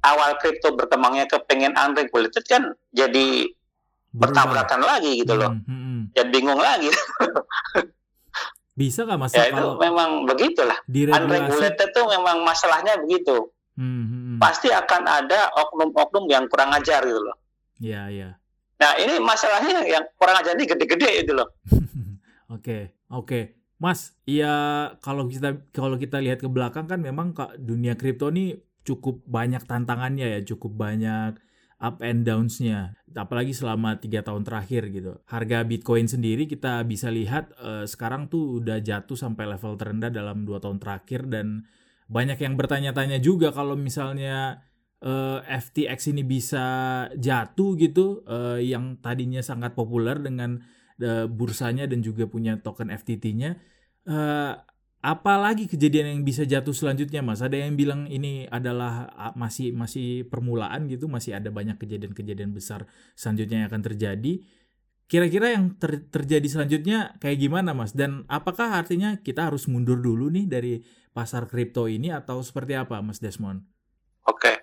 awal 0.00 0.36
kripto 0.40 0.76
berkembangnya 0.76 1.28
ke 1.28 1.40
pengen 1.44 1.76
unregulated 1.76 2.44
kan 2.48 2.72
jadi 2.92 3.48
bertabrakan 4.16 4.80
lagi 4.80 5.20
gitu 5.24 5.36
loh. 5.36 5.52
Jadi 6.16 6.28
bingung 6.32 6.60
lagi. 6.60 6.88
Bisa 8.74 9.04
nggak 9.04 9.18
mas? 9.18 9.32
Ya 9.34 9.50
itu 9.50 9.66
memang 9.76 10.24
begitulah. 10.24 10.78
Unregulated 10.88 11.90
itu 11.90 12.02
memang 12.06 12.42
masalahnya 12.46 12.96
begitu. 13.02 13.50
Hmm, 13.74 14.04
hmm, 14.04 14.06
hmm. 14.06 14.38
Pasti 14.38 14.68
akan 14.68 15.02
ada 15.08 15.50
oknum-oknum 15.56 16.28
yang 16.28 16.44
kurang 16.46 16.70
ajar 16.76 17.00
gitu 17.04 17.20
loh. 17.20 17.36
Iya 17.80 18.02
iya. 18.12 18.30
Nah 18.80 18.92
ini 18.96 19.20
masalahnya 19.20 19.84
yang 19.84 20.04
kurang 20.16 20.40
ajar 20.40 20.56
ini 20.56 20.64
gede-gede 20.64 21.10
itu 21.26 21.32
loh. 21.36 21.48
Oke 22.54 22.98
oke. 23.10 23.26
Okay. 23.26 23.44
Mas, 23.80 24.12
ya 24.28 24.52
kalau 25.00 25.24
kita 25.24 25.56
kalau 25.72 25.96
kita 25.96 26.20
lihat 26.20 26.44
ke 26.44 26.48
belakang 26.52 26.84
kan 26.84 27.00
memang 27.00 27.32
dunia 27.56 27.96
kripto 27.96 28.28
ini 28.28 28.60
cukup 28.84 29.24
banyak 29.24 29.64
tantangannya 29.64 30.36
ya, 30.36 30.40
cukup 30.44 30.76
banyak 30.76 31.40
up 31.80 32.04
and 32.04 32.28
downs-nya. 32.28 32.94
Apalagi 33.16 33.56
selama 33.56 33.96
tiga 33.98 34.20
tahun 34.20 34.44
terakhir 34.44 34.92
gitu. 34.92 35.18
Harga 35.26 35.64
Bitcoin 35.64 36.06
sendiri 36.06 36.44
kita 36.44 36.84
bisa 36.84 37.08
lihat 37.08 37.50
uh, 37.58 37.88
sekarang 37.88 38.28
tuh 38.28 38.60
udah 38.60 38.78
jatuh 38.84 39.16
sampai 39.16 39.48
level 39.48 39.74
terendah 39.80 40.12
dalam 40.12 40.44
dua 40.44 40.60
tahun 40.60 40.78
terakhir 40.78 41.26
dan 41.26 41.64
banyak 42.10 42.38
yang 42.42 42.54
bertanya-tanya 42.54 43.18
juga 43.22 43.54
kalau 43.54 43.78
misalnya 43.78 44.66
uh, 45.00 45.40
eh, 45.46 45.58
FTX 45.62 46.10
ini 46.12 46.22
bisa 46.26 46.64
jatuh 47.16 47.78
gitu, 47.78 48.26
uh, 48.26 48.58
yang 48.58 48.98
tadinya 48.98 49.40
sangat 49.40 49.78
populer 49.78 50.18
dengan 50.18 50.58
uh, 51.00 51.26
bursanya 51.30 51.86
dan 51.86 52.02
juga 52.02 52.26
punya 52.26 52.58
token 52.58 52.90
FTT-nya. 52.90 53.56
Uh, 54.10 54.58
apalagi 55.00 55.64
kejadian 55.64 56.16
yang 56.16 56.22
bisa 56.24 56.44
jatuh 56.44 56.76
selanjutnya 56.76 57.24
mas? 57.24 57.40
Ada 57.40 57.64
yang 57.64 57.76
bilang 57.76 58.04
ini 58.06 58.44
adalah 58.48 59.08
masih 59.32 59.72
masih 59.72 60.28
permulaan 60.28 60.86
gitu 60.92 61.08
masih 61.08 61.36
ada 61.36 61.48
banyak 61.48 61.80
kejadian-kejadian 61.80 62.52
besar 62.52 62.84
selanjutnya 63.16 63.64
yang 63.64 63.68
akan 63.72 63.82
terjadi. 63.82 64.32
Kira-kira 65.10 65.56
yang 65.58 65.74
ter 65.74 66.06
terjadi 66.06 66.46
selanjutnya 66.46 67.18
kayak 67.18 67.40
gimana 67.40 67.74
mas? 67.74 67.96
Dan 67.96 68.28
apakah 68.30 68.78
artinya 68.78 69.18
kita 69.18 69.50
harus 69.50 69.66
mundur 69.66 69.98
dulu 69.98 70.30
nih 70.30 70.46
dari 70.46 70.74
pasar 71.10 71.50
kripto 71.50 71.90
ini 71.90 72.14
atau 72.14 72.38
seperti 72.44 72.78
apa 72.78 73.02
mas 73.02 73.18
Desmond? 73.18 73.64
Oke. 74.28 74.62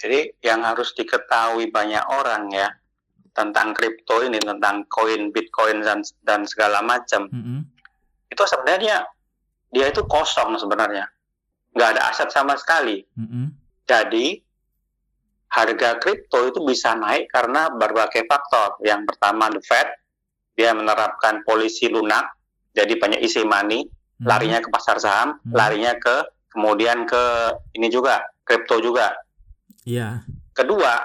Jadi 0.00 0.32
yang 0.40 0.64
harus 0.64 0.96
diketahui 0.96 1.68
banyak 1.68 2.04
orang 2.08 2.48
ya 2.54 2.72
tentang 3.34 3.72
kripto 3.76 4.24
ini 4.24 4.38
tentang 4.40 4.84
koin 4.88 5.30
bitcoin 5.30 5.82
dan 5.84 6.00
dan 6.24 6.44
segala 6.48 6.82
macam 6.82 7.30
mm 7.30 7.42
-hmm. 7.42 7.60
itu 8.32 8.42
sebenarnya 8.42 9.06
dia 9.70 9.86
itu 9.86 10.02
kosong 10.04 10.58
sebenarnya, 10.58 11.06
nggak 11.74 11.88
ada 11.96 12.02
aset 12.10 12.28
sama 12.34 12.58
sekali. 12.58 13.06
Mm-hmm. 13.14 13.46
Jadi 13.86 14.26
harga 15.50 15.98
kripto 15.98 16.46
itu 16.46 16.62
bisa 16.62 16.94
naik 16.94 17.30
karena 17.30 17.70
berbagai 17.70 18.26
faktor. 18.26 18.78
Yang 18.82 19.14
pertama 19.14 19.50
the 19.50 19.62
Fed 19.62 19.88
dia 20.58 20.74
menerapkan 20.74 21.46
polisi 21.46 21.86
lunak, 21.86 22.34
jadi 22.74 22.98
banyak 22.98 23.22
isi 23.22 23.46
money, 23.46 23.86
mm-hmm. 23.86 24.26
larinya 24.26 24.58
ke 24.58 24.68
pasar 24.74 24.98
saham, 24.98 25.38
mm-hmm. 25.38 25.54
larinya 25.54 25.92
ke 25.98 26.16
kemudian 26.50 27.06
ke 27.06 27.54
ini 27.78 27.86
juga 27.86 28.26
kripto 28.42 28.82
juga. 28.82 29.14
Iya. 29.86 30.26
Yeah. 30.26 30.50
Kedua 30.50 30.98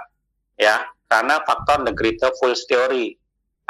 ya 0.57 0.89
karena 1.05 1.37
faktor 1.45 1.85
the 1.85 1.93
greater 1.93 2.33
fools 2.41 2.65
theory. 2.65 3.13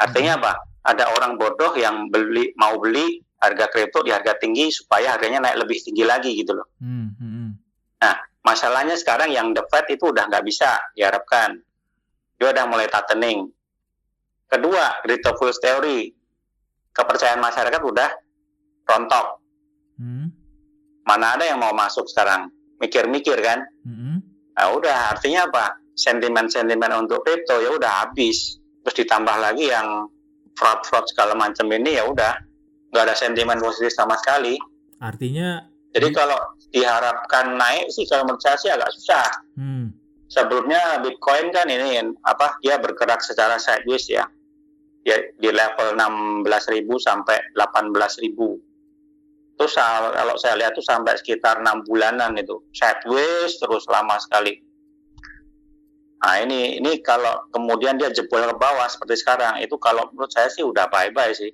Artinya 0.00 0.40
mm-hmm. 0.40 0.48
apa? 0.48 0.52
Ada 0.86 1.04
orang 1.18 1.34
bodoh 1.34 1.74
yang 1.74 2.08
beli 2.14 2.54
mau 2.54 2.78
beli 2.78 3.25
harga 3.46 3.70
kripto 3.70 4.02
di 4.02 4.10
harga 4.10 4.34
tinggi 4.36 4.68
supaya 4.74 5.14
harganya 5.14 5.46
naik 5.46 5.62
lebih 5.62 5.78
tinggi 5.80 6.04
lagi 6.04 6.34
gitu 6.34 6.52
loh. 6.58 6.66
Hmm, 6.82 7.14
hmm, 7.16 7.30
hmm. 7.30 7.50
Nah, 8.02 8.16
masalahnya 8.42 8.98
sekarang 8.98 9.30
yang 9.32 9.54
the 9.54 9.62
Fed 9.70 9.86
itu 9.88 10.10
udah 10.10 10.26
nggak 10.28 10.44
bisa 10.44 10.78
diharapkan. 10.92 11.62
Dia 12.36 12.52
udah 12.52 12.64
mulai 12.68 12.90
tightening. 12.90 13.48
Kedua, 14.46 15.00
crypto 15.02 15.32
Fools 15.38 15.58
Theory. 15.58 16.12
Kepercayaan 16.92 17.40
masyarakat 17.40 17.80
udah 17.80 18.10
rontok. 18.86 19.26
Hmm. 19.96 20.30
Mana 21.06 21.38
ada 21.38 21.44
yang 21.46 21.58
mau 21.62 21.72
masuk 21.72 22.06
sekarang? 22.10 22.50
Mikir-mikir 22.82 23.40
kan? 23.40 23.64
Hmm. 23.82 24.20
Nah, 24.56 24.66
udah 24.72 25.16
artinya 25.16 25.48
apa? 25.48 25.80
Sentimen-sentimen 25.96 26.92
untuk 26.96 27.24
kripto 27.24 27.58
ya 27.60 27.72
udah 27.72 28.04
habis. 28.04 28.60
Terus 28.84 28.96
ditambah 29.02 29.36
lagi 29.40 29.72
yang 29.72 30.08
fraud-fraud 30.56 31.04
segala 31.12 31.36
macam 31.36 31.68
ini 31.72 32.00
ya 32.00 32.08
udah 32.08 32.45
nggak 32.96 33.12
ada 33.12 33.16
sentimen 33.16 33.60
positif 33.60 33.92
sama 33.92 34.16
sekali. 34.16 34.56
Artinya. 35.04 35.60
Jadi 35.92 36.08
kalau 36.16 36.40
diharapkan 36.72 37.52
naik 37.60 37.92
sih 37.92 38.08
kalau 38.08 38.24
menurut 38.24 38.40
saya 38.40 38.56
sih 38.56 38.72
agak 38.72 38.88
susah. 38.96 39.28
Hmm. 39.60 39.92
Sebelumnya 40.32 41.04
Bitcoin 41.04 41.52
kan 41.52 41.68
ini 41.68 42.00
apa 42.24 42.56
dia 42.64 42.80
bergerak 42.80 43.20
secara 43.20 43.60
sideways 43.60 44.08
ya. 44.08 44.24
Ya 45.04 45.20
di 45.36 45.52
level 45.52 45.94
16.000 45.94 46.88
sampai 46.96 47.36
18.000. 47.52 48.32
Terus 49.56 49.72
kalau 49.76 50.36
saya 50.40 50.56
lihat 50.56 50.72
tuh 50.76 50.84
sampai 50.84 51.16
sekitar 51.20 51.60
enam 51.60 51.84
bulanan 51.84 52.32
itu 52.40 52.64
sideways 52.72 53.60
terus 53.60 53.84
lama 53.92 54.16
sekali. 54.16 54.56
Nah 56.24 56.42
ini 56.42 56.80
ini 56.80 57.04
kalau 57.04 57.44
kemudian 57.52 58.00
dia 58.00 58.08
jebol 58.08 58.40
ke 58.40 58.56
bawah 58.56 58.88
seperti 58.88 59.20
sekarang 59.20 59.60
itu 59.60 59.76
kalau 59.76 60.08
menurut 60.12 60.32
saya 60.32 60.48
sih 60.48 60.64
udah 60.64 60.88
bye 60.88 61.12
bye 61.12 61.32
sih 61.36 61.52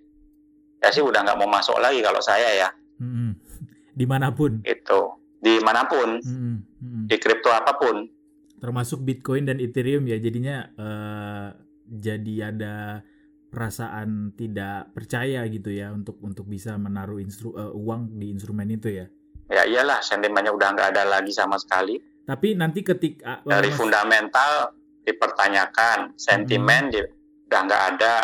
ya 0.83 0.91
sih 0.91 1.01
udah 1.01 1.23
nggak 1.23 1.39
mau 1.39 1.47
masuk 1.47 1.79
lagi 1.79 2.03
kalau 2.03 2.19
saya 2.19 2.51
ya. 2.53 2.69
Hmm. 2.99 3.39
Di 3.99 4.05
mana 4.05 4.35
pun. 4.35 4.61
Itu 4.67 5.23
di 5.43 5.59
mana 5.59 5.91
pun 5.91 6.23
hmm. 6.23 6.57
Hmm. 6.79 7.05
di 7.11 7.17
kripto 7.19 7.51
apa 7.51 7.75
pun. 7.75 8.07
Termasuk 8.63 9.03
Bitcoin 9.03 9.51
dan 9.51 9.59
Ethereum 9.59 10.07
ya 10.07 10.23
jadinya 10.23 10.71
uh, 10.79 11.51
jadi 11.91 12.55
ada 12.55 13.03
perasaan 13.51 14.39
tidak 14.39 14.95
percaya 14.95 15.43
gitu 15.51 15.75
ya 15.75 15.91
untuk 15.91 16.23
untuk 16.23 16.47
bisa 16.47 16.79
menaruh 16.79 17.19
instru, 17.19 17.59
uh, 17.59 17.75
uang 17.75 18.23
di 18.23 18.31
instrumen 18.31 18.71
itu 18.71 19.03
ya. 19.03 19.07
Ya 19.51 19.67
iyalah 19.67 19.99
sentimennya 19.99 20.55
udah 20.55 20.79
nggak 20.79 20.89
ada 20.95 21.05
lagi 21.11 21.35
sama 21.35 21.59
sekali. 21.59 21.99
Tapi 22.23 22.55
nanti 22.55 22.87
ketika 22.87 23.43
uh, 23.43 23.51
dari 23.51 23.75
mas... 23.75 23.77
fundamental 23.77 24.79
dipertanyakan, 25.03 26.15
sentimen 26.15 26.87
hmm. 26.87 26.93
di, 26.95 27.01
udah 27.51 27.61
nggak 27.67 27.83
ada, 27.99 28.15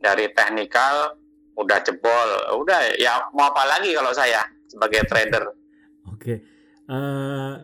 dari 0.00 0.32
teknikal 0.32 1.20
udah 1.54 1.78
jebol 1.86 2.28
udah 2.60 2.98
ya 2.98 3.30
mau 3.34 3.50
apa 3.50 3.62
lagi 3.66 3.94
kalau 3.94 4.10
saya 4.10 4.42
sebagai 4.66 5.06
trader 5.06 5.44
oke 6.10 6.18
okay. 6.18 6.36
uh, 6.90 6.94
eh, 6.94 7.54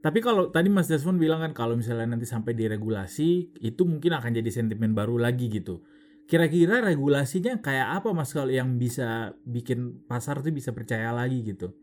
Tapi 0.00 0.24
kalau 0.24 0.48
tadi 0.48 0.72
Mas 0.72 0.88
Desmond 0.88 1.20
bilang 1.20 1.44
kan 1.44 1.52
kalau 1.52 1.76
misalnya 1.76 2.16
nanti 2.16 2.24
sampai 2.24 2.56
diregulasi 2.56 3.60
itu 3.60 3.82
mungkin 3.84 4.16
akan 4.16 4.32
jadi 4.32 4.48
sentimen 4.48 4.96
baru 4.96 5.20
lagi 5.20 5.52
gitu. 5.52 5.84
Kira-kira 6.24 6.80
regulasinya 6.80 7.60
kayak 7.60 8.00
apa 8.00 8.08
Mas 8.16 8.32
kalau 8.32 8.48
yang 8.48 8.80
bisa 8.80 9.36
bikin 9.44 10.00
pasar 10.08 10.40
tuh 10.40 10.56
bisa 10.56 10.72
percaya 10.72 11.12
lagi 11.12 11.44
gitu? 11.44 11.76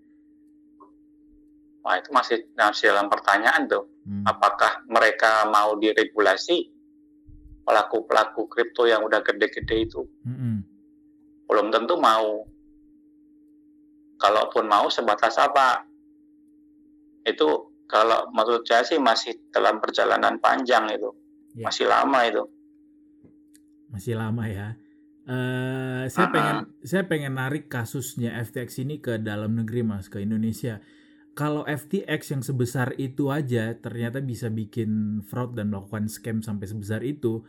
Wah 1.85 2.01
itu 2.01 2.09
masih 2.09 2.49
masih 2.57 2.89
dalam 2.89 3.05
pertanyaan 3.05 3.69
tuh. 3.69 3.85
Hmm. 4.01 4.25
Apakah 4.25 4.81
mereka 4.89 5.45
mau 5.53 5.77
diregulasi 5.77 6.73
pelaku-pelaku 7.69 8.49
kripto 8.49 8.89
yang 8.89 9.05
udah 9.05 9.21
gede-gede 9.21 9.93
itu? 9.93 10.09
Hmm. 10.25 10.65
Belum 11.47 11.71
tentu 11.71 11.95
mau. 11.95 12.43
Kalaupun 14.17 14.65
mau 14.67 14.91
sebatas 14.91 15.39
apa? 15.39 15.87
Itu 17.23 17.71
kalau 17.87 18.27
menurut 18.35 18.67
saya 18.67 18.83
sih 18.83 18.99
masih 18.99 19.47
dalam 19.49 19.79
perjalanan 19.79 20.43
panjang 20.43 20.91
itu, 20.91 21.09
ya. 21.55 21.71
masih 21.71 21.87
lama 21.87 22.19
itu. 22.27 22.43
Masih 23.87 24.13
lama 24.19 24.43
ya. 24.51 24.75
Uh, 25.27 26.07
saya 26.07 26.27
uh 26.27 26.29
-huh. 26.31 26.35
pengen 26.35 26.57
saya 26.87 27.03
pengen 27.03 27.35
narik 27.35 27.67
kasusnya 27.67 28.39
FTX 28.47 28.79
ini 28.79 29.03
ke 29.03 29.19
dalam 29.19 29.59
negeri 29.59 29.83
mas 29.83 30.07
ke 30.07 30.23
Indonesia. 30.23 30.79
Kalau 31.37 31.67
FTX 31.69 32.33
yang 32.33 32.43
sebesar 32.43 32.97
itu 32.97 33.29
aja 33.29 33.75
ternyata 33.77 34.23
bisa 34.23 34.49
bikin 34.49 35.21
fraud 35.21 35.53
dan 35.53 35.69
melakukan 35.69 36.09
scam 36.09 36.41
sampai 36.41 36.65
sebesar 36.65 37.05
itu, 37.05 37.45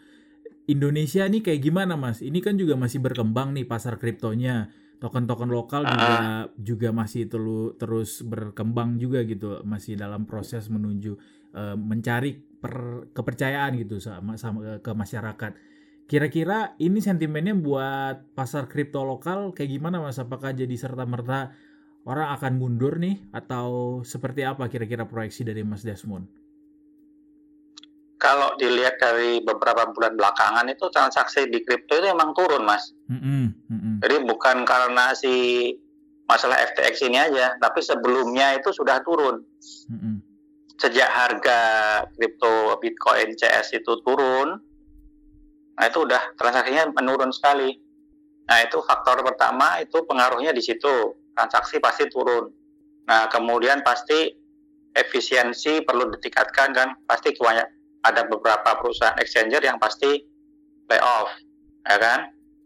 Indonesia 0.69 1.25
nih 1.25 1.41
kayak 1.41 1.61
gimana 1.65 1.97
mas? 1.97 2.21
Ini 2.21 2.39
kan 2.45 2.61
juga 2.61 2.77
masih 2.77 3.01
berkembang 3.01 3.57
nih 3.57 3.65
pasar 3.65 3.97
kriptonya 3.97 4.69
token-token 4.99 5.49
lokal 5.49 5.87
juga 5.87 6.11
uh. 6.11 6.45
juga 6.59 6.89
masih 6.91 7.31
telu, 7.31 7.73
terus 7.79 8.21
berkembang 8.27 8.99
juga 8.99 9.23
gitu 9.25 9.63
masih 9.63 9.95
dalam 9.95 10.27
proses 10.27 10.67
menuju 10.69 11.15
uh, 11.55 11.79
mencari 11.79 12.35
per, 12.35 13.07
kepercayaan 13.15 13.79
gitu 13.79 14.03
sama 14.03 14.35
sama 14.35 14.83
ke 14.83 14.91
masyarakat 14.91 15.55
kira-kira 16.09 16.73
ini 16.81 17.05
sentimennya 17.05 17.53
buat 17.53 18.33
pasar 18.33 18.67
kripto 18.67 19.05
lokal 19.05 19.53
kayak 19.53 19.77
gimana 19.77 20.01
mas 20.01 20.17
apakah 20.17 20.57
jadi 20.57 20.73
serta 20.73 21.05
merta 21.05 21.53
orang 22.09 22.33
akan 22.33 22.53
mundur 22.57 22.97
nih 22.97 23.29
atau 23.31 24.01
seperti 24.03 24.43
apa 24.43 24.73
kira-kira 24.73 25.05
proyeksi 25.05 25.45
dari 25.45 25.61
mas 25.63 25.85
Desmond 25.85 26.27
kalau 28.19 28.59
dilihat 28.59 28.99
dari 28.99 29.39
beberapa 29.47 29.95
bulan 29.95 30.19
belakangan 30.19 30.67
itu 30.67 30.91
transaksi 30.91 31.47
di 31.47 31.63
kripto 31.63 32.03
itu 32.03 32.11
emang 32.11 32.35
turun 32.35 32.67
mas. 32.67 32.91
Mm-hmm. 33.07 33.43
Mm-hmm. 33.71 33.95
Jadi 34.03 34.17
bukan 34.27 34.57
karena 34.67 35.15
si 35.15 35.35
masalah 36.27 36.59
FTX 36.75 37.07
ini 37.07 37.17
aja, 37.17 37.55
tapi 37.63 37.79
sebelumnya 37.79 38.59
itu 38.59 38.75
sudah 38.75 38.99
turun. 39.07 39.47
Mm-hmm. 39.89 40.15
Sejak 40.79 41.11
harga 41.11 41.61
kripto 42.19 42.79
Bitcoin 42.83 43.39
CS 43.39 43.79
itu 43.79 44.03
turun, 44.03 44.59
nah 45.79 45.85
itu 45.87 46.03
udah 46.03 46.35
transaksinya 46.35 46.91
menurun 46.91 47.31
sekali. 47.31 47.79
Nah 48.51 48.59
itu 48.67 48.83
faktor 48.83 49.23
pertama 49.23 49.79
itu 49.79 50.03
pengaruhnya 50.07 50.51
di 50.51 50.63
situ, 50.63 51.15
transaksi 51.39 51.79
pasti 51.79 52.11
turun. 52.11 52.51
Nah 53.07 53.31
kemudian 53.31 53.83
pasti 53.87 54.35
efisiensi 54.95 55.87
perlu 55.87 56.11
ditingkatkan 56.15 56.75
kan, 56.75 56.89
pasti 57.07 57.35
banyak 57.35 57.78
ada 58.03 58.27
beberapa 58.27 58.79
perusahaan 58.79 59.19
exchanger 59.19 59.63
yang 59.63 59.79
pasti 59.81 60.23
lay 60.89 61.01
off, 61.03 61.31
ya 61.85 61.97
kan? 61.99 62.21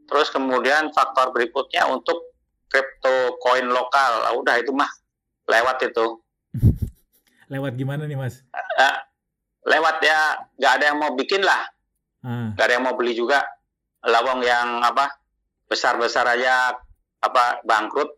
Terus 0.06 0.28
kemudian 0.28 0.92
faktor 0.92 1.32
berikutnya 1.32 1.88
untuk 1.88 2.36
crypto 2.68 3.36
coin 3.40 3.68
lokal, 3.68 4.28
ah, 4.28 4.34
udah 4.36 4.60
itu 4.60 4.72
mah 4.72 4.88
lewat 5.48 5.88
itu. 5.88 6.20
lewat 7.52 7.76
gimana 7.76 8.04
nih 8.08 8.16
mas? 8.16 8.44
Uh, 8.52 8.96
lewat 9.68 10.00
ya, 10.04 10.40
nggak 10.56 10.72
ada 10.80 10.84
yang 10.92 10.98
mau 11.00 11.12
bikin 11.16 11.42
lah, 11.44 11.62
hmm. 12.24 12.56
nggak 12.56 12.66
ada 12.68 12.74
yang 12.76 12.84
mau 12.84 12.96
beli 12.96 13.12
juga. 13.16 13.44
Lawang 14.02 14.42
yang 14.42 14.82
apa 14.82 15.14
besar-besar 15.70 16.26
aja 16.26 16.74
apa 17.22 17.62
bangkrut 17.62 18.10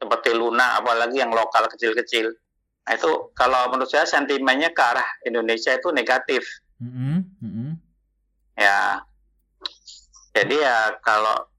seperti 0.00 0.32
Luna, 0.32 0.80
apalagi 0.80 1.20
yang 1.20 1.32
lokal 1.32 1.68
kecil-kecil 1.68 2.32
Nah 2.86 2.92
itu 2.94 3.10
kalau 3.34 3.66
menurut 3.74 3.90
saya 3.90 4.06
sentimennya 4.06 4.70
ke 4.70 4.82
arah 4.82 5.08
Indonesia 5.26 5.74
itu 5.74 5.90
negatif. 5.90 6.46
Mm 6.78 7.26
-hmm. 7.42 7.70
Ya, 8.56 9.04
jadi 10.32 10.56
ya 10.64 10.78
kalau 11.02 11.50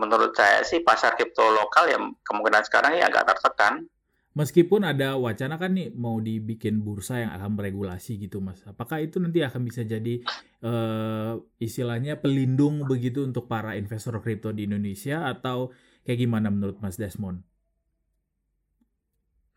menurut 0.00 0.32
saya 0.32 0.64
sih 0.64 0.80
pasar 0.80 1.14
kripto 1.14 1.44
lokal 1.44 1.92
ya 1.92 1.98
kemungkinan 2.24 2.64
sekarang 2.64 2.96
ya 2.96 3.08
agak 3.08 3.34
tertekan. 3.34 3.88
Meskipun 4.30 4.86
ada 4.86 5.18
wacana 5.18 5.58
kan 5.58 5.74
nih 5.74 5.90
mau 5.90 6.22
dibikin 6.22 6.86
bursa 6.86 7.18
yang 7.18 7.34
akan 7.34 7.58
meregulasi 7.58 8.14
gitu 8.14 8.38
mas, 8.38 8.62
apakah 8.62 9.02
itu 9.02 9.18
nanti 9.18 9.42
akan 9.42 9.66
bisa 9.66 9.82
jadi 9.82 10.22
uh, 10.62 11.34
istilahnya 11.58 12.22
pelindung 12.22 12.86
begitu 12.86 13.26
untuk 13.26 13.50
para 13.50 13.74
investor 13.74 14.22
kripto 14.22 14.54
di 14.54 14.70
Indonesia 14.70 15.26
atau 15.26 15.74
kayak 16.06 16.30
gimana 16.30 16.46
menurut 16.46 16.78
Mas 16.78 16.94
Desmond? 16.94 17.42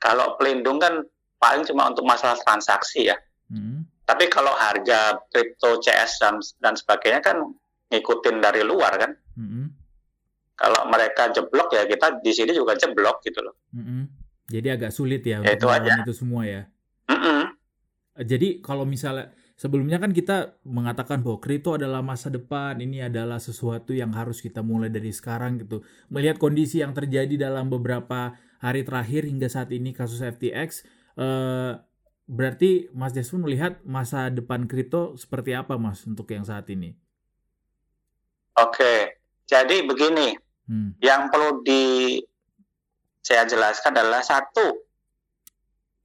Kalau 0.03 0.35
pelindung 0.35 0.83
kan 0.83 0.99
paling 1.39 1.63
cuma 1.63 1.87
untuk 1.87 2.03
masalah 2.03 2.35
transaksi 2.43 3.07
ya. 3.07 3.15
Hmm. 3.47 3.87
Tapi 4.03 4.27
kalau 4.27 4.51
harga 4.51 5.15
kripto 5.31 5.79
CS 5.79 6.19
dan, 6.19 6.35
dan 6.59 6.75
sebagainya 6.75 7.23
kan 7.23 7.39
ngikutin 7.87 8.43
dari 8.43 8.67
luar 8.67 8.99
kan. 8.99 9.11
Hmm. 9.39 9.71
Kalau 10.59 10.91
mereka 10.91 11.31
jeblok 11.31 11.71
ya 11.71 11.87
kita 11.87 12.19
di 12.19 12.35
sini 12.35 12.51
juga 12.51 12.75
jeblok 12.75 13.23
gitu 13.23 13.39
loh. 13.39 13.55
Hmm. 13.71 14.11
Jadi 14.51 14.67
agak 14.75 14.91
sulit 14.91 15.23
ya, 15.23 15.39
ya 15.39 15.55
untuk 15.55 15.55
itu, 15.55 15.67
aja. 15.71 15.93
itu 16.03 16.13
semua 16.13 16.43
ya. 16.43 16.67
Hmm. 17.07 17.55
Jadi 18.19 18.59
kalau 18.59 18.83
misalnya 18.83 19.31
sebelumnya 19.55 20.03
kan 20.03 20.11
kita 20.11 20.59
mengatakan 20.67 21.23
bahwa 21.23 21.39
kripto 21.39 21.79
adalah 21.79 22.03
masa 22.03 22.27
depan, 22.27 22.75
ini 22.83 23.07
adalah 23.07 23.39
sesuatu 23.39 23.95
yang 23.95 24.11
harus 24.11 24.43
kita 24.43 24.59
mulai 24.59 24.91
dari 24.91 25.15
sekarang 25.15 25.63
gitu. 25.63 25.79
Melihat 26.11 26.37
kondisi 26.43 26.83
yang 26.83 26.91
terjadi 26.91 27.49
dalam 27.49 27.71
beberapa 27.71 28.35
hari 28.63 28.87
terakhir 28.87 29.27
hingga 29.27 29.51
saat 29.51 29.67
ini 29.75 29.91
kasus 29.91 30.23
FTX, 30.23 30.87
eh, 31.19 31.75
berarti 32.23 32.87
Mas 32.95 33.11
Desmond 33.11 33.43
melihat 33.43 33.83
masa 33.83 34.31
depan 34.31 34.63
kripto 34.71 35.19
seperti 35.19 35.51
apa 35.51 35.75
Mas 35.75 35.99
untuk 36.07 36.31
yang 36.31 36.47
saat 36.47 36.71
ini? 36.71 36.95
Oke, 38.55 39.19
jadi 39.43 39.83
begini, 39.83 40.31
hmm. 40.71 41.03
yang 41.03 41.27
perlu 41.27 41.59
di 41.67 42.15
saya 43.19 43.43
jelaskan 43.43 43.99
adalah 43.99 44.23
satu, 44.23 44.79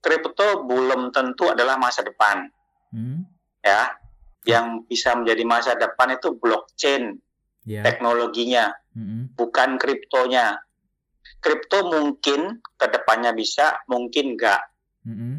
kripto 0.02 0.66
belum 0.66 1.14
tentu 1.14 1.54
adalah 1.54 1.78
masa 1.78 2.02
depan, 2.02 2.50
hmm. 2.90 3.22
ya. 3.62 3.94
Yang 4.48 4.88
bisa 4.88 5.12
menjadi 5.12 5.44
masa 5.44 5.76
depan 5.76 6.16
itu 6.16 6.32
blockchain, 6.40 7.20
yeah. 7.68 7.84
teknologinya, 7.84 8.72
hmm. 8.96 9.36
bukan 9.36 9.76
kriptonya 9.76 10.56
kripto 11.38 11.86
mungkin 11.86 12.58
ke 12.78 12.86
depannya 12.90 13.32
bisa, 13.34 13.82
mungkin 13.86 14.34
enggak. 14.34 14.62
Mm-hmm. 15.06 15.34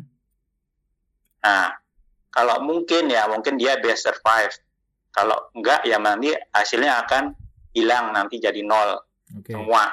Nah, 1.43 1.67
kalau 2.29 2.57
mungkin 2.63 3.11
ya 3.11 3.27
mungkin 3.27 3.59
dia 3.59 3.79
bisa 3.79 4.09
survive. 4.09 4.53
Kalau 5.09 5.51
enggak 5.57 5.83
ya 5.83 5.97
nanti 5.97 6.31
hasilnya 6.53 7.03
akan 7.05 7.33
hilang 7.73 8.13
nanti 8.13 8.39
jadi 8.39 8.61
nol 8.63 9.01
okay. 9.39 9.57
semua. 9.57 9.89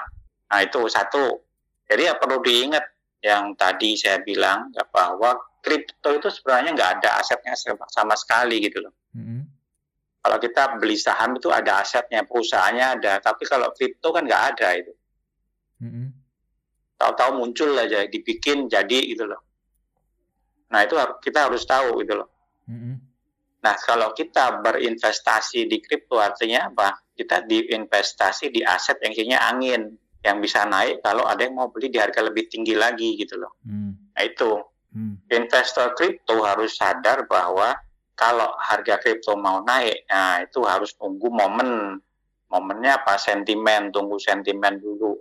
Nah 0.53 0.61
itu 0.63 0.81
satu. 0.87 1.43
Jadi 1.87 2.03
ya 2.11 2.15
perlu 2.19 2.43
diingat 2.43 2.83
yang 3.23 3.55
tadi 3.55 3.95
saya 3.95 4.23
bilang 4.23 4.71
ya, 4.75 4.83
bahwa 4.91 5.39
kripto 5.63 6.15
itu 6.15 6.29
sebenarnya 6.31 6.71
nggak 6.75 6.91
ada 7.01 7.11
asetnya 7.23 7.55
sama 7.91 8.15
sekali 8.15 8.63
gitu 8.63 8.83
loh. 8.87 8.95
Mm-hmm. 9.15 9.41
Kalau 10.27 10.39
kita 10.43 10.63
beli 10.83 10.99
saham 10.99 11.39
itu 11.39 11.55
ada 11.55 11.87
asetnya, 11.87 12.27
perusahaannya 12.27 12.87
ada, 12.99 13.23
tapi 13.23 13.47
kalau 13.47 13.71
kripto 13.71 14.11
kan 14.11 14.27
nggak 14.27 14.43
ada 14.55 14.69
itu. 14.75 14.91
Mm-hmm. 15.83 16.07
Tahu-tahu 16.97 17.31
muncul 17.37 17.77
aja, 17.77 18.09
dibikin 18.09 18.67
jadi 18.73 18.99
gitu 19.05 19.29
loh. 19.29 19.41
Nah 20.73 20.83
itu 20.83 20.97
kita 21.23 21.51
harus 21.51 21.63
tahu 21.69 22.01
gitu 22.03 22.25
loh. 22.25 22.29
Mm-hmm. 22.67 22.95
Nah 23.63 23.75
kalau 23.83 24.15
kita 24.17 24.63
berinvestasi 24.65 25.69
di 25.69 25.79
kripto 25.85 26.17
artinya 26.17 26.73
apa? 26.73 26.97
Kita 27.17 27.45
diinvestasi 27.45 28.53
di 28.53 28.61
aset 28.65 29.01
yang 29.05 29.13
isinya 29.13 29.39
angin 29.49 29.97
yang 30.25 30.43
bisa 30.43 30.67
naik 30.67 31.07
kalau 31.07 31.23
ada 31.23 31.47
yang 31.47 31.55
mau 31.55 31.71
beli 31.71 31.87
di 31.87 32.03
harga 32.03 32.19
lebih 32.19 32.51
tinggi 32.51 32.75
lagi 32.75 33.15
gitu 33.15 33.39
loh. 33.39 33.63
Mm. 33.63 34.11
Nah 34.11 34.23
itu 34.27 34.51
mm. 34.91 35.31
investor 35.31 35.95
kripto 35.95 36.43
harus 36.43 36.75
sadar 36.75 37.31
bahwa 37.31 37.79
kalau 38.17 38.49
harga 38.59 38.97
kripto 38.97 39.37
mau 39.37 39.61
naik, 39.61 40.09
nah 40.09 40.41
itu 40.41 40.65
harus 40.65 40.97
tunggu 40.97 41.29
momen. 41.29 42.01
Momennya 42.49 43.05
apa? 43.05 43.21
Sentimen, 43.21 43.93
tunggu 43.93 44.17
sentimen 44.17 44.81
dulu 44.81 45.21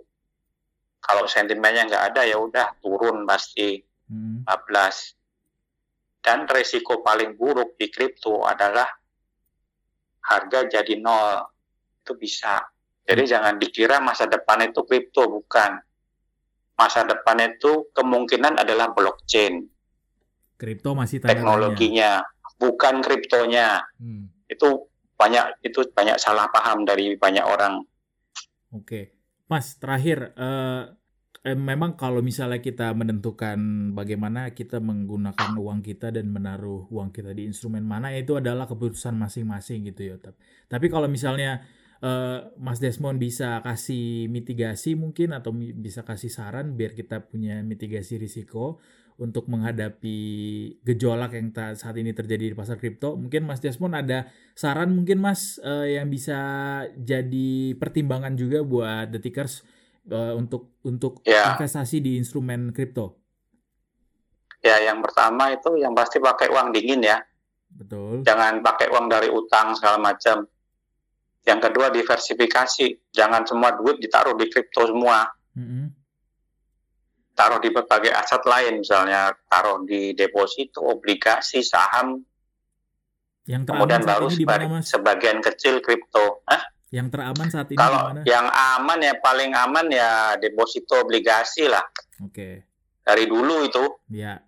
kalau 1.06 1.30
sentimennya 1.30 1.86
nggak 1.86 2.04
ada 2.12 2.26
ya 2.26 2.36
udah 2.42 2.74
turun 2.82 3.22
pasti 3.22 3.78
hmm. 4.10 4.42
14 4.42 6.26
dan 6.26 6.50
resiko 6.50 7.06
paling 7.06 7.38
buruk 7.38 7.78
di 7.78 7.86
kripto 7.86 8.42
adalah 8.42 8.90
harga 10.26 10.66
jadi 10.66 10.98
nol 10.98 11.46
itu 12.02 12.12
bisa 12.18 12.58
jadi 13.06 13.22
hmm. 13.22 13.30
jangan 13.30 13.54
dikira 13.62 14.02
masa 14.02 14.26
depan 14.26 14.66
itu 14.66 14.82
kripto 14.82 15.30
bukan 15.30 15.78
masa 16.74 17.06
depan 17.06 17.38
itu 17.46 17.88
kemungkinan 17.94 18.58
adalah 18.58 18.90
blockchain 18.90 19.70
Kripto 20.56 20.96
masih 20.96 21.20
teknologinya, 21.20 22.24
bukan 22.56 23.04
kriptonya. 23.04 23.84
Hmm. 24.00 24.32
Itu 24.48 24.88
banyak 25.20 25.60
itu 25.60 25.84
banyak 25.92 26.16
salah 26.16 26.48
paham 26.48 26.88
dari 26.88 27.12
banyak 27.20 27.44
orang. 27.44 27.84
Oke, 28.72 29.15
Mas 29.46 29.78
terakhir 29.78 30.34
uh, 30.34 30.90
eh, 31.46 31.54
memang 31.54 31.94
kalau 31.94 32.18
misalnya 32.18 32.58
kita 32.58 32.90
menentukan 32.90 33.56
bagaimana 33.94 34.50
kita 34.50 34.82
menggunakan 34.82 35.54
uang 35.54 35.80
kita 35.86 36.10
dan 36.10 36.26
menaruh 36.34 36.90
uang 36.90 37.14
kita 37.14 37.30
di 37.30 37.46
instrumen 37.46 37.86
mana 37.86 38.10
itu 38.10 38.34
adalah 38.34 38.66
keputusan 38.66 39.14
masing-masing 39.14 39.86
gitu 39.86 40.02
ya. 40.10 40.16
Tapi 40.66 40.86
kalau 40.90 41.06
misalnya 41.06 41.62
uh, 42.02 42.50
Mas 42.58 42.82
Desmond 42.82 43.22
bisa 43.22 43.62
kasih 43.62 44.26
mitigasi 44.26 44.98
mungkin 44.98 45.30
atau 45.30 45.54
bisa 45.54 46.02
kasih 46.02 46.34
saran 46.34 46.74
biar 46.74 46.98
kita 46.98 47.30
punya 47.30 47.62
mitigasi 47.62 48.18
risiko 48.18 48.82
untuk 49.16 49.48
menghadapi 49.48 50.18
gejolak 50.84 51.32
yang 51.32 51.48
saat 51.72 51.96
ini 51.96 52.12
terjadi 52.12 52.52
di 52.52 52.56
pasar 52.56 52.76
kripto. 52.76 53.16
Mungkin 53.16 53.48
Mas 53.48 53.64
Desmond 53.64 53.96
ada 53.96 54.28
saran 54.52 54.92
mungkin 54.92 55.24
Mas 55.24 55.56
uh, 55.64 55.88
yang 55.88 56.12
bisa 56.12 56.36
jadi 57.00 57.72
pertimbangan 57.80 58.36
juga 58.36 58.60
buat 58.60 59.08
detikers 59.08 59.64
uh, 60.12 60.36
untuk 60.36 60.76
untuk 60.84 61.24
ya. 61.24 61.56
investasi 61.56 62.04
di 62.04 62.20
instrumen 62.20 62.76
kripto. 62.76 63.16
Ya, 64.60 64.84
yang 64.84 65.00
pertama 65.00 65.48
itu 65.52 65.80
yang 65.80 65.96
pasti 65.96 66.20
pakai 66.20 66.52
uang 66.52 66.76
dingin 66.76 67.00
ya. 67.00 67.16
Betul. 67.72 68.20
Jangan 68.20 68.60
pakai 68.60 68.92
uang 68.92 69.06
dari 69.08 69.32
utang 69.32 69.72
segala 69.72 69.96
macam. 69.96 70.44
Yang 71.46 71.60
kedua 71.70 71.94
diversifikasi, 71.94 73.14
jangan 73.14 73.46
semua 73.46 73.78
duit 73.78 74.02
ditaruh 74.02 74.34
di 74.34 74.50
kripto 74.50 74.90
semua. 74.90 75.30
Mm 75.54 75.64
-hmm 75.64 76.05
taruh 77.36 77.60
di 77.60 77.68
berbagai 77.68 78.10
aset 78.16 78.42
lain, 78.48 78.80
misalnya 78.80 79.28
taruh 79.46 79.84
di 79.84 80.16
deposito, 80.16 80.80
obligasi, 80.80 81.60
saham, 81.60 82.16
yang 83.46 83.62
kemudian 83.62 84.02
baru 84.02 84.26
di 84.26 84.42
mana, 84.42 84.82
sebagian 84.82 85.38
kecil 85.38 85.78
kripto. 85.78 86.42
Hah? 86.50 86.66
Yang 86.90 87.06
teraman 87.14 87.46
saat 87.50 87.68
ini 87.70 87.78
Kalau 87.78 87.98
di 87.98 88.06
mana? 88.10 88.20
yang 88.26 88.46
aman 88.50 88.98
ya 89.02 89.14
paling 89.22 89.52
aman 89.54 89.86
ya 89.90 90.34
deposito 90.40 90.98
obligasi 90.98 91.70
lah. 91.70 91.82
Oke. 92.26 92.34
Okay. 92.34 92.54
Dari 93.06 93.24
dulu 93.30 93.62
itu. 93.62 93.84
Ya. 94.10 94.42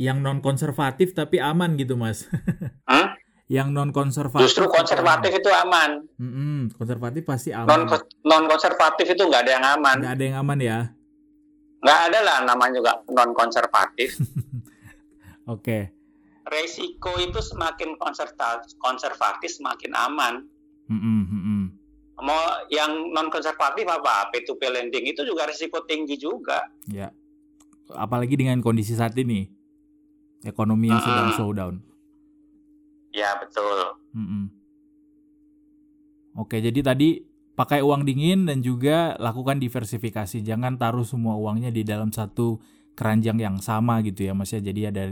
Yang 0.00 0.18
non 0.24 0.38
konservatif 0.40 1.12
tapi 1.12 1.36
aman 1.36 1.76
gitu 1.76 2.00
mas. 2.00 2.24
hmm? 2.88 3.06
Yang 3.48 3.68
non 3.76 3.90
konservatif. 3.92 4.44
Justru 4.48 4.72
konservatif 4.72 5.32
itu 5.36 5.50
aman. 5.52 6.04
Mm 6.16 6.30
-hmm, 6.32 6.60
konservatif 6.80 7.28
pasti 7.28 7.52
aman. 7.52 7.68
Non 7.68 7.82
non 8.24 8.44
konservatif 8.48 9.04
itu 9.04 9.20
nggak 9.20 9.42
ada 9.44 9.52
yang 9.52 9.66
aman. 9.68 9.96
Nggak 10.00 10.14
ada 10.16 10.24
yang 10.24 10.36
aman 10.40 10.58
ya 10.64 10.78
nggak 11.78 12.00
ada 12.10 12.18
lah 12.24 12.38
namanya 12.42 12.82
juga 12.82 12.92
non 13.10 13.30
konservatif. 13.34 14.18
Oke. 15.48 15.62
okay. 15.62 15.82
Resiko 16.48 17.12
itu 17.20 17.44
semakin 17.44 18.00
konservatif, 18.00 18.72
konservatif 18.80 19.52
semakin 19.52 19.92
aman. 19.92 20.34
Mm 20.88 21.00
-hmm. 21.00 21.62
Mau 22.24 22.40
yang 22.72 23.12
non 23.12 23.28
konservatif 23.28 23.84
apa? 23.84 24.32
P2P 24.32 24.62
lending 24.64 25.12
itu 25.12 25.28
juga 25.28 25.44
risiko 25.44 25.84
tinggi 25.84 26.16
juga. 26.16 26.64
Ya. 26.88 27.12
Apalagi 27.92 28.40
dengan 28.40 28.64
kondisi 28.64 28.96
saat 28.96 29.12
ini, 29.20 29.44
ekonomi 30.40 30.88
yang 30.88 30.98
mm 30.98 31.04
-hmm. 31.04 31.16
sedang 31.20 31.28
slowdown. 31.36 31.74
Ya 33.12 33.36
betul. 33.36 34.00
Mm 34.16 34.24
-hmm. 34.24 34.44
Oke, 36.38 36.64
jadi 36.64 36.80
tadi 36.80 37.27
pakai 37.58 37.82
uang 37.82 38.06
dingin 38.06 38.46
dan 38.46 38.62
juga 38.62 39.18
lakukan 39.18 39.58
diversifikasi. 39.58 40.46
Jangan 40.46 40.78
taruh 40.78 41.02
semua 41.02 41.34
uangnya 41.34 41.74
di 41.74 41.82
dalam 41.82 42.14
satu 42.14 42.62
keranjang 42.94 43.42
yang 43.42 43.58
sama 43.58 43.98
gitu 44.06 44.30
ya 44.30 44.32
Mas 44.38 44.54
ya. 44.54 44.62
Jadi 44.62 44.86
ada 44.86 45.10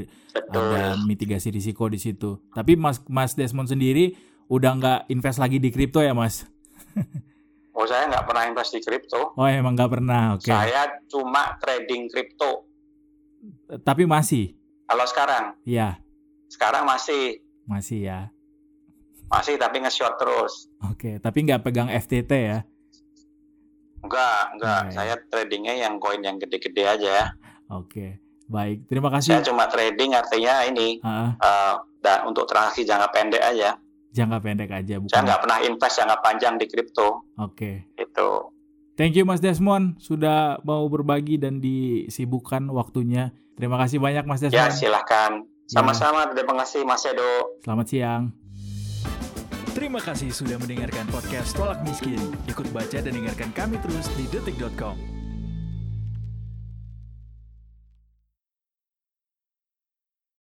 ada 0.54 0.94
mitigasi 1.02 1.50
risiko 1.50 1.90
di 1.90 1.98
situ. 1.98 2.38
Tapi 2.54 2.78
Mas 2.78 3.02
Mas 3.10 3.34
Desmond 3.34 3.66
sendiri 3.74 4.14
udah 4.46 4.78
nggak 4.78 5.00
invest 5.10 5.42
lagi 5.42 5.58
di 5.58 5.74
kripto 5.74 5.98
ya 5.98 6.14
Mas? 6.14 6.46
oh 7.76 7.82
saya 7.82 8.06
nggak 8.06 8.24
pernah 8.30 8.42
invest 8.46 8.78
di 8.78 8.80
kripto. 8.80 9.34
Oh 9.34 9.46
emang 9.50 9.74
nggak 9.74 9.90
pernah. 9.90 10.38
Oke. 10.38 10.46
Okay. 10.46 10.54
Saya 10.54 11.02
cuma 11.10 11.58
trading 11.58 12.06
kripto. 12.06 12.70
Tapi 13.82 14.06
masih. 14.06 14.54
Kalau 14.86 15.02
sekarang? 15.10 15.58
Iya. 15.66 15.98
Sekarang 16.46 16.86
masih. 16.86 17.42
Masih 17.66 18.06
ya. 18.06 18.30
Masih 19.26 19.58
tapi 19.58 19.82
nge-short 19.82 20.16
terus. 20.18 20.70
Oke, 20.86 21.18
tapi 21.18 21.38
nggak 21.42 21.62
pegang 21.66 21.90
FTT 21.90 22.32
ya? 22.32 22.58
Enggak, 24.06 24.42
enggak. 24.54 24.80
Okay. 24.86 24.94
Saya 24.94 25.14
tradingnya 25.26 25.74
yang 25.74 25.98
koin 25.98 26.22
yang 26.22 26.38
gede-gede 26.38 26.86
aja. 26.86 27.34
Oke, 27.66 28.22
baik. 28.46 28.86
Terima 28.86 29.10
kasih. 29.10 29.38
Saya 29.38 29.42
cuma 29.42 29.66
trading 29.66 30.14
artinya 30.14 30.62
ini 30.62 31.02
uh 31.02 31.34
uh, 31.34 31.82
dan 31.98 32.22
untuk 32.30 32.46
transaksi 32.46 32.86
jangka 32.86 33.10
pendek 33.10 33.42
aja. 33.42 33.74
Jangka 34.14 34.38
pendek 34.38 34.70
aja. 34.70 34.94
Bukan... 35.02 35.10
Saya 35.10 35.26
nggak 35.26 35.40
pernah 35.42 35.58
invest 35.66 35.94
jangka 35.98 36.16
panjang 36.22 36.54
di 36.54 36.66
kripto. 36.70 37.26
Oke. 37.42 37.82
Okay. 37.98 38.06
Itu. 38.06 38.54
Thank 38.96 39.18
you 39.18 39.28
Mas 39.28 39.44
Desmond 39.44 40.00
sudah 40.00 40.56
mau 40.64 40.86
berbagi 40.88 41.36
dan 41.36 41.60
disibukkan 41.60 42.70
waktunya. 42.72 43.34
Terima 43.58 43.76
kasih 43.76 43.98
banyak 43.98 44.24
Mas 44.24 44.40
Desmond. 44.40 44.56
Ya 44.56 44.70
silahkan. 44.70 45.44
Sama-sama. 45.66 46.30
Ya. 46.30 46.38
Terima 46.38 46.54
kasih 46.62 46.86
Mas 46.86 47.02
Edo. 47.04 47.58
Selamat 47.60 47.86
siang. 47.90 48.45
Terima 49.76 50.00
kasih 50.00 50.32
sudah 50.32 50.56
mendengarkan 50.56 51.04
podcast 51.12 51.52
Tolak 51.52 51.84
Miskin. 51.84 52.16
Ikut 52.48 52.64
baca 52.72 52.96
dan 52.96 53.12
dengarkan 53.12 53.52
kami 53.52 53.76
terus 53.84 54.08
di 54.16 54.24
detik.com. 54.32 55.15